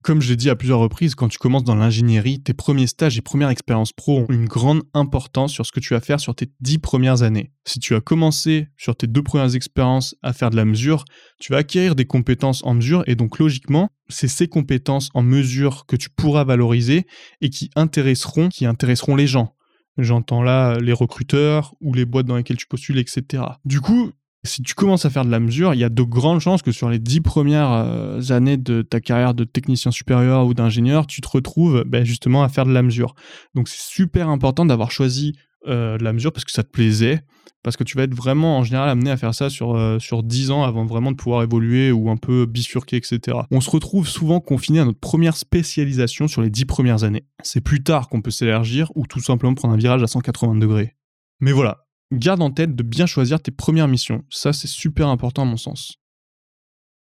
[0.07, 3.17] Comme je l'ai dit à plusieurs reprises, quand tu commences dans l'ingénierie, tes premiers stages
[3.17, 6.33] et premières expériences pro ont une grande importance sur ce que tu vas faire sur
[6.33, 7.51] tes dix premières années.
[7.65, 11.03] Si tu as commencé sur tes deux premières expériences à faire de la mesure,
[11.41, 15.85] tu vas acquérir des compétences en mesure et donc logiquement, c'est ces compétences en mesure
[15.87, 17.05] que tu pourras valoriser
[17.41, 19.57] et qui intéresseront, qui intéresseront les gens.
[19.97, 23.43] J'entends là les recruteurs ou les boîtes dans lesquelles tu postules, etc.
[23.65, 24.13] Du coup,
[24.43, 26.71] si tu commences à faire de la mesure, il y a de grandes chances que
[26.71, 31.21] sur les dix premières euh, années de ta carrière de technicien supérieur ou d'ingénieur, tu
[31.21, 33.15] te retrouves ben, justement à faire de la mesure.
[33.56, 35.34] Donc c'est super important d'avoir choisi
[35.67, 37.21] euh, de la mesure parce que ça te plaisait,
[37.63, 40.23] parce que tu vas être vraiment en général amené à faire ça sur, euh, sur
[40.23, 43.39] 10 ans avant vraiment de pouvoir évoluer ou un peu bifurquer, etc.
[43.52, 47.26] On se retrouve souvent confiné à notre première spécialisation sur les dix premières années.
[47.43, 50.95] C'est plus tard qu'on peut s'élargir ou tout simplement prendre un virage à 180 degrés.
[51.39, 54.23] Mais voilà, garde en tête de bien choisir tes premières missions.
[54.29, 55.97] Ça, c'est super important à mon sens.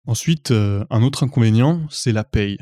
[0.06, 2.58] Ensuite, euh, un autre inconvénient, c'est la paye.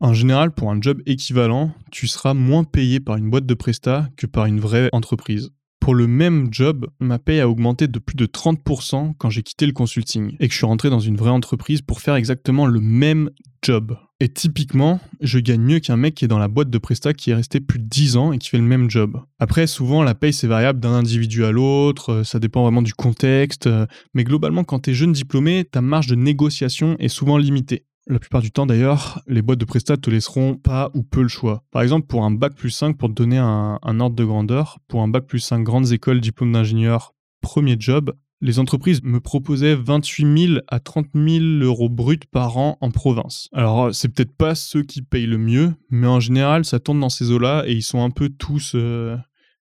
[0.00, 4.08] En général, pour un job équivalent, tu seras moins payé par une boîte de prestat
[4.16, 5.50] que par une vraie entreprise.
[5.78, 9.66] Pour le même job, ma paye a augmenté de plus de 30% quand j'ai quitté
[9.66, 12.80] le consulting et que je suis rentré dans une vraie entreprise pour faire exactement le
[12.80, 13.30] même
[13.62, 13.96] job.
[14.22, 17.30] Et typiquement, je gagne mieux qu'un mec qui est dans la boîte de Presta qui
[17.30, 19.18] est resté plus de 10 ans et qui fait le même job.
[19.38, 22.92] Après, souvent, la paye, c'est variable d'un individu à l'autre, euh, ça dépend vraiment du
[22.92, 27.38] contexte, euh, mais globalement, quand tu es jeune diplômé, ta marge de négociation est souvent
[27.38, 27.86] limitée.
[28.08, 31.28] La plupart du temps d'ailleurs, les boîtes de prestat te laisseront pas ou peu le
[31.28, 31.64] choix.
[31.70, 35.02] Par exemple, pour un bac plus 5, pour te donner un, ordre de grandeur, pour
[35.02, 40.46] un bac plus 5 grandes écoles, diplôme d'ingénieur, premier job, les entreprises me proposaient 28
[40.48, 43.48] 000 à 30 000 euros bruts par an en province.
[43.52, 47.10] Alors, c'est peut-être pas ceux qui payent le mieux, mais en général, ça tourne dans
[47.10, 49.16] ces eaux-là et ils sont un peu tous, euh,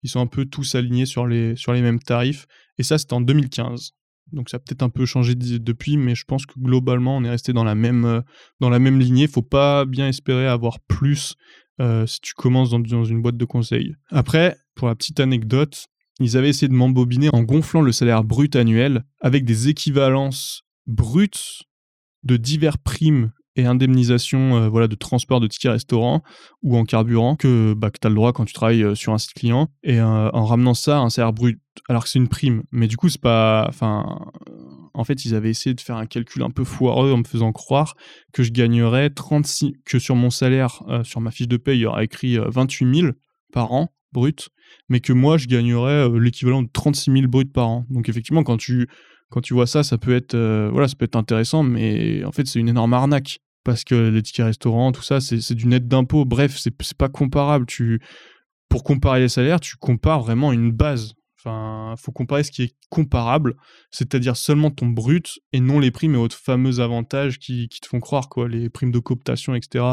[0.02, 2.46] ils sont un peu tous alignés sur les, sur les mêmes tarifs.
[2.78, 3.92] Et ça, c'était en 2015.
[4.32, 7.30] Donc ça a peut-être un peu changé depuis, mais je pense que globalement, on est
[7.30, 8.20] resté dans la même, euh,
[8.60, 9.28] dans la même lignée.
[9.28, 11.34] Faut pas bien espérer avoir plus
[11.80, 13.94] euh, si tu commences dans, dans, une boîte de conseil.
[14.10, 15.86] Après, pour la petite anecdote,
[16.20, 21.62] ils avaient essayé de m'embobiner en gonflant le salaire brut annuel avec des équivalences brutes
[22.22, 26.22] de divers primes et indemnisation euh, voilà, de transport de tickets restaurant
[26.62, 29.18] ou en carburant que, bah, tu as le droit quand tu travailles euh, sur un
[29.18, 32.28] site client et euh, en ramenant ça à un salaire brut alors que c'est une
[32.28, 32.62] prime.
[32.70, 33.66] Mais du coup, c'est pas.
[33.68, 34.18] Enfin,
[34.94, 37.52] en fait, ils avaient essayé de faire un calcul un peu foireux en me faisant
[37.52, 37.96] croire
[38.32, 39.74] que je gagnerais 36.
[39.84, 43.12] que sur mon salaire, sur ma fiche de paie, il y aurait écrit 28 000
[43.52, 44.48] par an brut,
[44.88, 47.86] mais que moi, je gagnerais l'équivalent de 36 000 bruts par an.
[47.90, 48.88] Donc, effectivement, quand tu
[49.30, 50.36] quand tu vois ça, ça peut être,
[50.70, 54.22] voilà, ça peut être intéressant, mais en fait, c'est une énorme arnaque parce que les
[54.22, 56.24] tickets restaurants, tout ça, c'est du net d'impôt.
[56.24, 57.66] Bref, c'est pas comparable.
[57.66, 58.00] Tu,
[58.68, 61.14] pour comparer les salaires, tu compares vraiment une base.
[61.46, 63.54] Enfin, faut comparer ce qui est comparable,
[63.92, 68.00] c'est-à-dire seulement ton brut et non les primes et autres fameux avantages qui, te font
[68.00, 69.84] croire, quoi, les primes de cooptation, etc.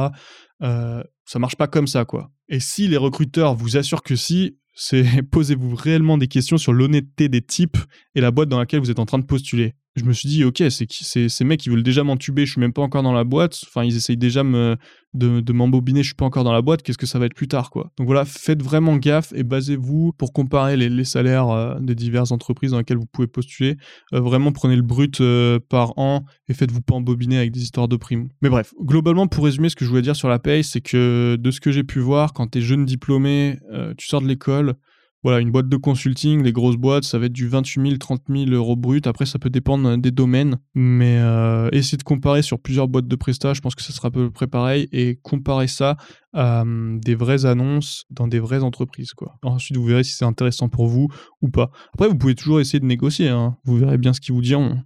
[0.64, 2.32] Euh, ça marche pas comme ça, quoi.
[2.50, 7.30] Et si les recruteurs vous assurent que si, c'est posez-vous réellement des questions sur l'honnêteté
[7.30, 7.78] des types
[8.16, 10.44] et la boîte dans laquelle vous êtes en train de postuler je me suis dit,
[10.44, 13.24] ok, c'est ces mecs qui veulent déjà m'entuber, je suis même pas encore dans la
[13.24, 13.62] boîte.
[13.68, 16.82] Enfin, ils essayent déjà de, m'embobiner, je suis pas encore dans la boîte.
[16.82, 20.14] Qu'est-ce que ça va être plus tard, quoi Donc voilà, faites vraiment gaffe et basez-vous
[20.14, 23.78] pour comparer les, salaires euh, des diverses entreprises dans lesquelles vous pouvez postuler.
[24.14, 27.88] Euh, vraiment, prenez le brut euh, par an et faites-vous pas embobiner avec des histoires
[27.88, 28.30] de primes.
[28.42, 31.36] Mais bref, globalement, pour résumer, ce que je voulais dire sur la paye, c'est que
[31.40, 33.60] de ce que j'ai pu voir, quand tu es jeune diplômé,
[33.98, 34.76] tu sors de l'école,
[35.24, 38.24] voilà, une boîte de consulting, les grosses boîtes, ça va être du 28 000, 30
[38.30, 39.08] 000 euros brut.
[39.08, 40.58] Après, ça peut dépendre euh, des domaines.
[40.76, 43.54] Mais euh, essayez de comparer sur plusieurs boîtes de prestat.
[43.54, 44.90] Je pense que ça sera à peu près pareil.
[44.92, 45.96] Et comparer ça
[46.34, 49.14] à hum, des vraies annonces dans des vraies entreprises.
[49.14, 49.36] Quoi.
[49.44, 51.08] Ensuite, vous verrez si c'est intéressant pour vous
[51.42, 51.72] ou pas.
[51.94, 53.30] Après, vous pouvez toujours essayer de négocier.
[53.30, 53.56] Hein.
[53.64, 54.78] Vous verrez bien ce qu'ils vous diront.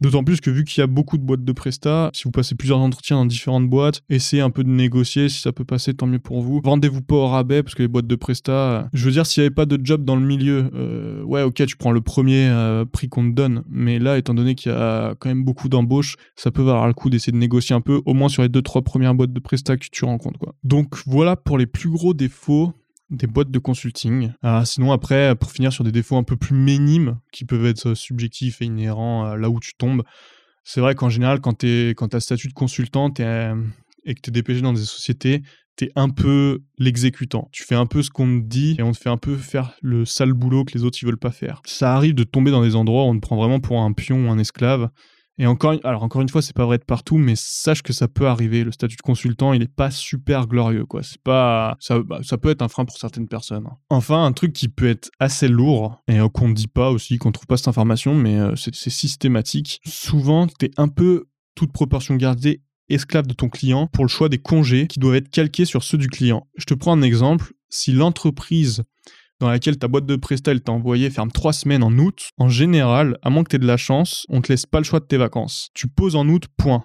[0.00, 2.54] D'autant plus que vu qu'il y a beaucoup de boîtes de prestat, si vous passez
[2.54, 6.06] plusieurs entretiens dans différentes boîtes, essayez un peu de négocier, si ça peut passer, tant
[6.06, 6.60] mieux pour vous.
[6.62, 9.46] Vendez-vous pas au rabais, parce que les boîtes de prestat, je veux dire, s'il n'y
[9.46, 12.84] avait pas de job dans le milieu, euh, ouais, ok, tu prends le premier euh,
[12.84, 16.16] prix qu'on te donne, mais là, étant donné qu'il y a quand même beaucoup d'embauches,
[16.34, 18.62] ça peut valoir le coup d'essayer de négocier un peu, au moins sur les deux,
[18.62, 20.54] trois premières boîtes de prestat que tu rencontres, quoi.
[20.62, 22.74] Donc voilà pour les plus gros défauts
[23.10, 24.32] des boîtes de consulting.
[24.42, 27.94] Ah, sinon, après, pour finir sur des défauts un peu plus minimes, qui peuvent être
[27.94, 30.02] subjectifs et inhérents là où tu tombes,
[30.68, 33.54] c'est vrai qu'en général, quand tu as statut de consultant euh,
[34.04, 35.42] et que tu es dépêché dans des sociétés,
[35.76, 37.48] tu es un peu l'exécutant.
[37.52, 39.74] Tu fais un peu ce qu'on te dit et on te fait un peu faire
[39.80, 41.62] le sale boulot que les autres ils veulent pas faire.
[41.66, 44.26] Ça arrive de tomber dans des endroits où on te prend vraiment pour un pion
[44.26, 44.90] ou un esclave
[45.38, 48.08] et encore, alors encore une fois, c'est pas vrai de partout, mais sache que ça
[48.08, 48.64] peut arriver.
[48.64, 51.02] Le statut de consultant, il est pas super glorieux, quoi.
[51.02, 53.66] C'est pas, ça, bah, ça peut être un frein pour certaines personnes.
[53.90, 57.18] Enfin, un truc qui peut être assez lourd et euh, qu'on ne dit pas aussi,
[57.18, 59.80] qu'on trouve pas cette information, mais euh, c'est systématique.
[59.84, 64.38] Souvent, t'es un peu toute proportion gardée esclave de ton client pour le choix des
[64.38, 66.46] congés qui doivent être calqués sur ceux du client.
[66.56, 67.52] Je te prends un exemple.
[67.68, 68.84] Si l'entreprise
[69.40, 73.18] dans laquelle ta boîte de prestat t'a envoyé ferme trois semaines en août, en général,
[73.22, 75.04] à moins que tu aies de la chance, on te laisse pas le choix de
[75.04, 75.68] tes vacances.
[75.74, 76.84] Tu poses en août, point.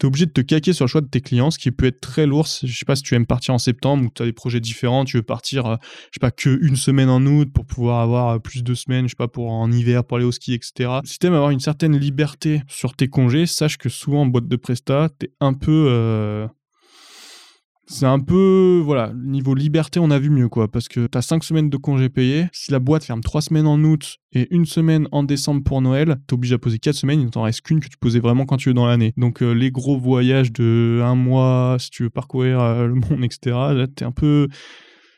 [0.00, 1.86] Tu es obligé de te caquer sur le choix de tes clients, ce qui peut
[1.86, 2.46] être très lourd.
[2.46, 5.04] Je sais pas si tu aimes partir en septembre ou tu as des projets différents,
[5.04, 5.76] tu veux partir, euh,
[6.10, 9.04] je sais pas, que une semaine en août pour pouvoir avoir euh, plus de semaines,
[9.04, 10.90] je sais pas, pour en hiver, pour aller au ski, etc.
[11.04, 14.48] Si tu aimes avoir une certaine liberté sur tes congés, sache que souvent en boîte
[14.48, 15.86] de prestat, tu es un peu.
[15.88, 16.48] Euh,
[17.92, 21.22] c'est un peu, voilà, niveau liberté, on a vu mieux, quoi, parce que tu as
[21.22, 22.46] 5 semaines de congés payés.
[22.52, 26.16] Si la boîte ferme 3 semaines en août et une semaine en décembre pour Noël,
[26.26, 28.46] t'es obligé à poser 4 semaines, il ne t'en reste qu'une que tu posais vraiment
[28.46, 29.12] quand tu veux dans l'année.
[29.18, 33.24] Donc euh, les gros voyages de un mois, si tu veux parcourir euh, le monde,
[33.24, 34.48] etc., là, t'es un peu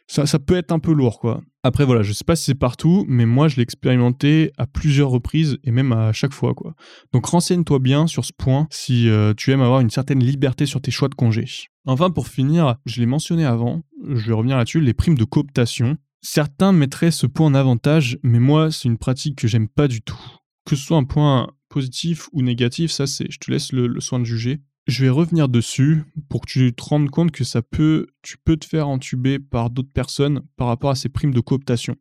[0.06, 1.40] ça, peut être un peu lourd, quoi.
[1.66, 5.08] Après, voilà, je sais pas si c'est partout, mais moi, je l'ai expérimenté à plusieurs
[5.08, 6.74] reprises et même à chaque fois, quoi.
[7.14, 10.82] Donc, renseigne-toi bien sur ce point si euh, tu aimes avoir une certaine liberté sur
[10.82, 11.48] tes choix de congés.
[11.86, 15.96] Enfin, pour finir, je l'ai mentionné avant, je vais revenir là-dessus, les primes de cooptation.
[16.20, 20.02] Certains mettraient ce point en avantage, mais moi, c'est une pratique que j'aime pas du
[20.02, 20.20] tout.
[20.66, 24.18] Que ce soit un point positif ou négatif, ça, c'est, je te laisse le soin
[24.18, 24.60] de juger.
[24.86, 28.56] Je vais revenir dessus pour que tu te rendes compte que ça peut, tu peux
[28.56, 31.96] te faire entuber par d'autres personnes par rapport à ces primes de cooptation.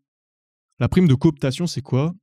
[0.79, 2.13] La prime de cooptation, c'est quoi?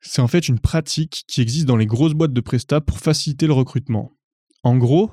[0.00, 3.46] C'est en fait une pratique qui existe dans les grosses boîtes de prestat pour faciliter
[3.46, 4.12] le recrutement.
[4.64, 5.12] En gros,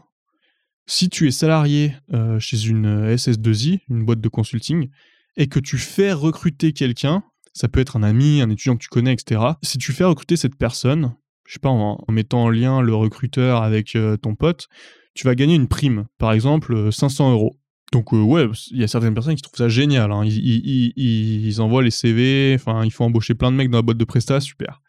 [0.88, 4.89] si tu es salarié euh, chez une SS2I, une boîte de consulting,
[5.38, 8.89] et que tu fais recruter quelqu'un, ça peut être un ami, un étudiant que tu
[8.89, 9.41] connais, etc.
[9.62, 11.15] Si tu fais recruter cette personne,
[11.49, 14.67] je sais pas, en, mettant en lien le recruteur avec euh, ton pote,
[15.15, 17.59] tu vas gagner une prime, par exemple 500 euh, euros.
[17.91, 20.12] Donc euh, ouais, il y a certaines personnes qui trouvent ça génial.
[20.12, 20.21] Hein.
[20.25, 24.05] Ils, envoient les CV, enfin il faut embaucher plein de mecs dans la boîte de
[24.05, 24.79] prestat, super.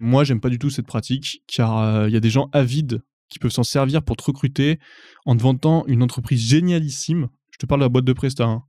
[0.00, 3.38] Moi j'aime pas du tout cette pratique car il y a des gens avides qui
[3.38, 4.78] peuvent s'en servir pour te recruter
[5.26, 7.28] en te vantant une entreprise génialissime.
[7.50, 8.46] Je te parle de la boîte de prestat.
[8.46, 8.62] Hein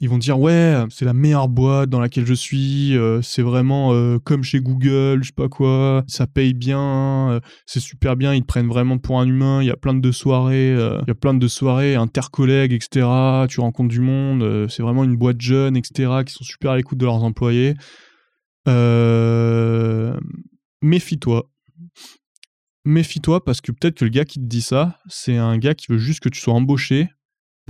[0.00, 3.92] ils vont dire ouais c'est la meilleure boîte dans laquelle je suis euh, c'est vraiment
[3.92, 8.34] euh, comme chez Google je sais pas quoi ça paye bien euh, c'est super bien
[8.34, 11.10] ils te prennent vraiment pour un humain il y a plein de soirées il y
[11.10, 13.06] a plein de soirées etc
[13.48, 16.98] tu rencontres du monde c'est vraiment une boîte jeune etc qui sont super à l'écoute
[16.98, 17.74] de leurs employés.
[20.82, 21.50] Méfie-toi.
[22.86, 25.86] Méfie-toi parce que peut-être que le gars qui te dit ça c'est un gars qui
[25.90, 27.08] veut juste que tu sois embauché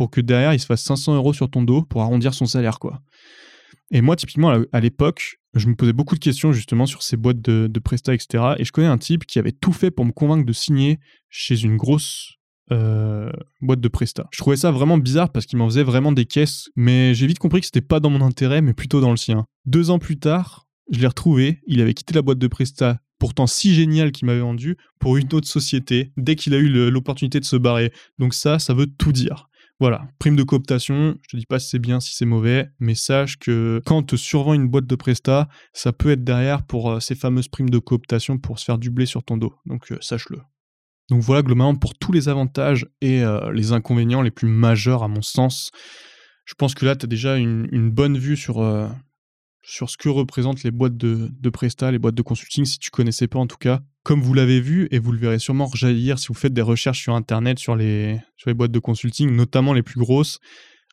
[0.00, 2.78] pour que derrière il se fasse 500 euros sur ton dos pour arrondir son salaire
[2.78, 3.02] quoi.
[3.90, 7.42] Et moi typiquement à l'époque, je me posais beaucoup de questions justement sur ces boîtes
[7.42, 8.54] de, de Presta, etc.
[8.56, 11.64] Et je connais un type qui avait tout fait pour me convaincre de signer chez
[11.64, 12.36] une grosse
[12.72, 13.30] euh,
[13.60, 14.26] boîte de Presta.
[14.32, 17.38] Je trouvais ça vraiment bizarre parce qu'il m'en faisait vraiment des caisses, mais j'ai vite
[17.38, 19.44] compris que c'était pas dans mon intérêt, mais plutôt dans le sien.
[19.66, 23.46] Deux ans plus tard, je l'ai retrouvé, il avait quitté la boîte de Presta, pourtant
[23.46, 27.44] si géniale qu'il m'avait vendu, pour une autre société, dès qu'il a eu l'opportunité de
[27.44, 27.92] se barrer.
[28.18, 29.49] Donc ça, ça veut tout dire.
[29.80, 32.94] Voilà, prime de cooptation, je te dis pas si c'est bien, si c'est mauvais, mais
[32.94, 37.00] sache que quand te survend une boîte de Presta, ça peut être derrière pour euh,
[37.00, 39.54] ces fameuses primes de cooptation pour se faire du blé sur ton dos.
[39.64, 40.36] Donc euh, sache-le.
[41.08, 45.08] Donc voilà globalement pour tous les avantages et euh, les inconvénients les plus majeurs à
[45.08, 45.70] mon sens.
[46.44, 48.60] Je pense que là, tu as déjà une, bonne vue sur,
[49.62, 52.90] sur ce que représentent les boîtes de, de Presta, les boîtes de consulting, si tu
[52.90, 53.80] connaissais pas en tout cas.
[54.02, 57.02] Comme vous l'avez vu, et vous le verrez sûrement rejaillir si vous faites des recherches
[57.02, 60.38] sur Internet sur les, boîtes de consulting, notamment les plus grosses,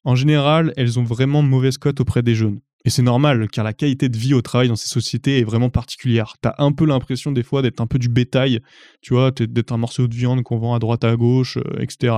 [0.04, 2.60] en général, elles ont vraiment mauvaise cote auprès des jeunes.
[2.86, 5.70] Et c'est normal, car la qualité de vie au travail dans ces sociétés est vraiment
[5.70, 6.36] particulière.
[6.42, 8.62] T'as un peu l'impression des fois d'être un peu du bétail,
[9.02, 12.16] tu vois, d'être un morceau de viande qu'on vend à droite à gauche, euh, etc.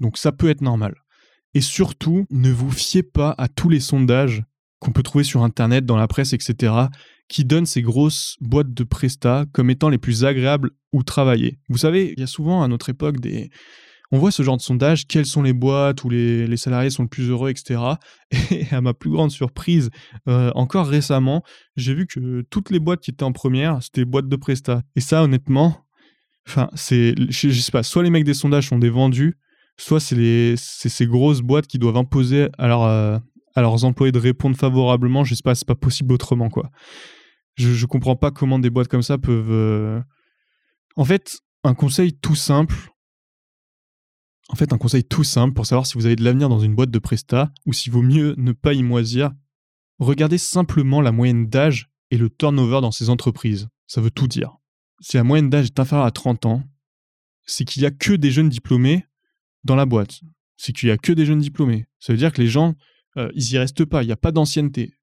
[0.00, 0.94] Donc ça peut être normal.
[1.54, 4.42] Et surtout, ne vous fiez pas à tous les sondages
[4.78, 6.72] qu'on peut trouver sur Internet, dans la presse, etc.,
[7.28, 11.58] qui donnent ces grosses boîtes de Presta comme étant les plus agréables où travailler.
[11.68, 13.50] Vous savez, il y a souvent à notre époque des...
[14.10, 17.10] On voit ce genre de sondage, quelles sont les boîtes où les, salariés sont le
[17.10, 17.78] plus heureux, etc.
[18.50, 19.90] Et à ma plus grande surprise,
[20.28, 21.42] euh, encore récemment,
[21.76, 24.80] j'ai vu que toutes les boîtes qui étaient en première, c'était les boîtes de Presta.
[24.96, 25.84] Et ça, honnêtement,
[26.46, 29.36] enfin, c'est, je, sais pas, soit les mecs des sondages sont des vendus,
[29.76, 33.20] soit c'est, ces grosses boîtes qui doivent imposer à, leur,
[33.58, 35.24] à leurs employés de répondre favorablement.
[35.24, 36.70] Je sais pas, c'est pas possible autrement, quoi.
[37.56, 39.50] Je, je comprends pas comment des boîtes comme ça peuvent.
[39.50, 40.00] Euh,
[40.96, 42.74] en fait, un conseil tout simple.
[44.48, 46.74] En fait, un conseil tout simple pour savoir si vous avez de l'avenir dans une
[46.74, 49.32] boîte de Presta ou s'il vaut mieux ne pas y moisir.
[49.98, 53.68] Regardez simplement la moyenne d'âge et le turnover dans ces entreprises.
[53.86, 54.56] Ça veut tout dire.
[55.00, 56.62] Si la moyenne d'âge est inférieure à 30 ans,
[57.44, 59.04] c'est qu'il y a que des jeunes diplômés
[59.64, 60.20] dans la boîte.
[60.56, 61.86] C'est qu'il y a que des jeunes diplômés.
[61.98, 62.74] Ça veut dire que les gens
[63.18, 64.94] euh, ils y restent pas, il n'y a pas d'ancienneté.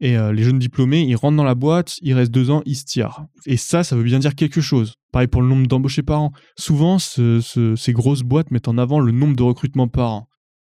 [0.00, 2.76] Et euh, les jeunes diplômés, ils rentrent dans la boîte, ils restent deux ans, ils
[2.76, 3.26] se tirent.
[3.44, 4.94] Et ça, ça veut bien dire quelque chose.
[5.12, 6.32] Pareil pour le nombre d'embauchés par an.
[6.56, 10.26] Souvent, ces grosses boîtes mettent en avant le nombre de recrutements par an.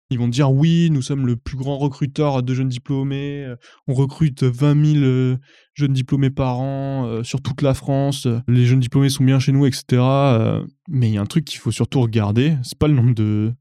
[0.09, 3.55] Ils vont dire oui, nous sommes le plus grand recruteur de jeunes diplômés, euh,
[3.87, 5.37] on recrute 20 000
[5.73, 9.65] jeunes diplômés par an sur toute la France, les jeunes diplômés sont bien chez nous,
[9.65, 10.01] etc.
[10.89, 13.53] mais il y a un truc qu'il faut surtout regarder, c'est pas le nombre de,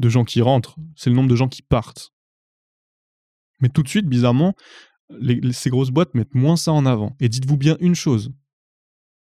[0.00, 2.12] de gens qui rentrent, c'est le nombre de gens qui partent.
[3.62, 4.54] Mais tout de suite, bizarrement,
[5.52, 7.16] ces grosses boîtes mettent moins ça en avant.
[7.20, 8.32] Et dites-vous bien une chose,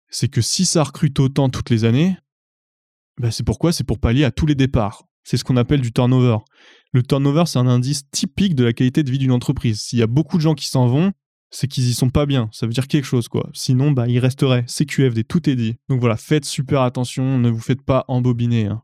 [0.09, 2.17] c'est que si ça recrute autant toutes les années,
[3.19, 3.73] bah, c'est pourquoi?
[3.73, 5.03] C'est pour pallier à tous les départs.
[5.23, 6.37] C'est ce qu'on appelle du turnover.
[6.91, 9.81] Le turnover, c'est un indice typique de la qualité de vie d'une entreprise.
[9.81, 11.11] S'il y a beaucoup de gens qui s'en vont,
[11.51, 12.49] c'est qu'ils y sont pas bien.
[12.51, 13.49] Ça veut dire quelque chose, quoi.
[13.53, 14.65] Sinon, bah, il resterait.
[14.67, 15.75] CQFD, tout est dit.
[15.89, 18.67] Donc voilà, faites super attention, ne vous faites pas embobiner.
[18.67, 18.81] Hein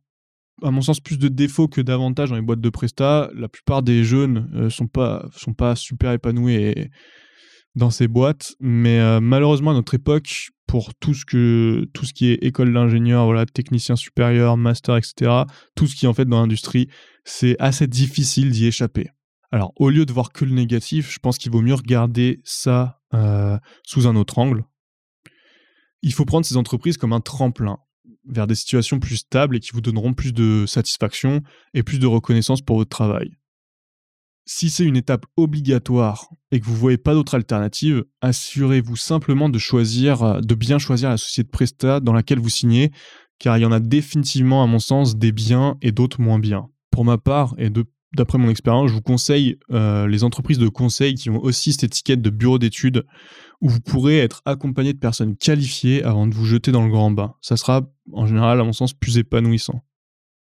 [0.64, 3.30] à mon sens, plus de défauts que d'avantages dans les boîtes de Presta.
[3.36, 6.90] La plupart des jeunes ne euh, sont, pas, sont pas super épanouis
[7.76, 8.56] dans ces boîtes.
[8.60, 12.74] Mais euh, malheureusement, à notre époque, pour tout ce, que, tout ce qui est école
[12.74, 15.44] d'ingénieur, voilà, technicien supérieur, master, etc.,
[15.76, 16.88] tout ce qui est en fait dans l'industrie,
[17.24, 19.10] c'est assez difficile d'y échapper.
[19.52, 23.00] Alors, au lieu de voir que le négatif, je pense qu'il vaut mieux regarder ça
[23.14, 24.64] euh, sous un autre angle.
[26.02, 27.78] Il faut prendre ces entreprises comme un tremplin
[28.28, 31.42] vers des situations plus stables et qui vous donneront plus de satisfaction
[31.74, 33.32] et plus de reconnaissance pour votre travail.
[34.48, 39.50] Si c'est une étape obligatoire et que vous ne voyez pas d'autre alternative, assurez-vous simplement
[39.50, 39.58] de
[40.54, 42.92] bien choisir la société de prestat dans laquelle vous signez,
[43.40, 46.68] car il y en a définitivement, à mon sens, des biens et d'autres moins bien.
[46.92, 47.72] Pour ma part, et
[48.16, 51.86] d'après mon expérience, je vous conseille euh, les entreprises de conseil qui ont aussi cette
[51.86, 53.04] étiquette de bureau d'études
[53.62, 57.12] où vous pourrez être accompagné de personnes qualifiées avant de vous jeter dans le grand
[57.12, 57.34] bain.
[57.42, 57.82] Ça sera
[58.12, 59.84] en général, à mon sens, plus épanouissant.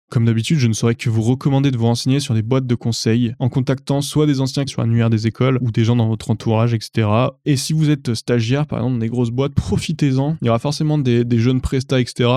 [0.09, 2.75] Comme d'habitude, je ne saurais que vous recommander de vous renseigner sur des boîtes de
[2.75, 6.09] conseils en contactant soit des anciens qui sont annuaires des écoles ou des gens dans
[6.09, 7.07] votre entourage, etc.
[7.45, 10.35] Et si vous êtes stagiaire, par exemple, dans des grosses boîtes, profitez-en.
[10.41, 12.29] Il y aura forcément des, jeunes prestats, etc.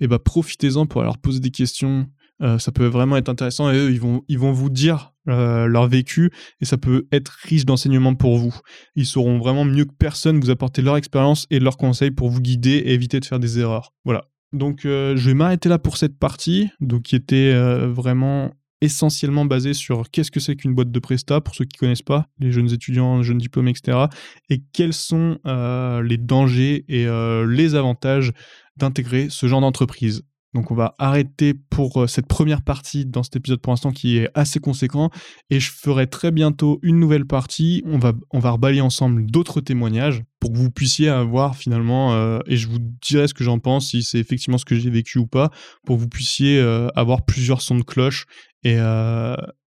[0.00, 2.08] Et bah profitez-en pour leur poser des questions.
[2.42, 6.30] Euh, ça peut vraiment être intéressant et eux, ils vont, vous dire euh, leur vécu
[6.60, 8.54] et ça peut être riche d'enseignements pour vous.
[8.96, 12.40] Ils sauront vraiment mieux que personne vous apporter leur expérience et leurs conseils pour vous
[12.40, 13.92] guider et éviter de faire des erreurs.
[14.04, 14.24] Voilà.
[14.52, 17.52] Donc euh, je vais m'arrêter là pour cette partie, donc qui était
[17.86, 22.00] vraiment essentiellement basée sur qu'est-ce que c'est qu'une boîte de presta pour ceux qui connaissent
[22.00, 24.06] pas, les jeunes étudiants, jeunes diplômés, etc.
[24.48, 27.06] Et quels sont les dangers et
[27.46, 28.32] les avantages
[28.78, 30.22] d'intégrer ce genre d'entreprise.
[30.54, 34.18] Donc on va arrêter pour euh, cette première partie dans cet épisode pour l'instant qui
[34.18, 35.10] est assez conséquent
[35.48, 37.82] et je ferai très bientôt une nouvelle partie.
[37.86, 38.40] On va, on
[38.80, 43.34] ensemble d'autres témoignages pour que vous puissiez avoir finalement, euh, et je vous dirai ce
[43.34, 45.50] que j'en pense, si c'est effectivement ce que j'ai vécu ou pas,
[45.84, 48.24] pour que vous puissiez euh, avoir plusieurs sons de cloche
[48.64, 48.76] et,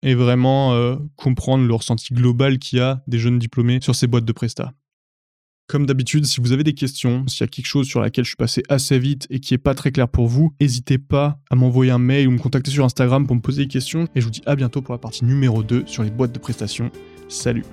[0.04, 4.26] et vraiment comprendre le ressenti global qu'il y a des jeunes diplômés sur ces boîtes
[4.26, 4.74] de Presta.
[5.72, 8.32] Comme d'habitude, si vous avez des questions, s'il y a quelque chose sur laquelle je
[8.32, 11.56] suis passé assez vite et qui est pas très clair pour vous, n'hésitez pas à
[11.56, 14.06] m'envoyer un mail ou me contacter sur Instagram pour me poser des questions.
[14.14, 16.40] Et je vous dis à bientôt pour la partie numéro 2 sur les boîtes de
[16.40, 16.92] prestations.
[17.30, 17.64] Salut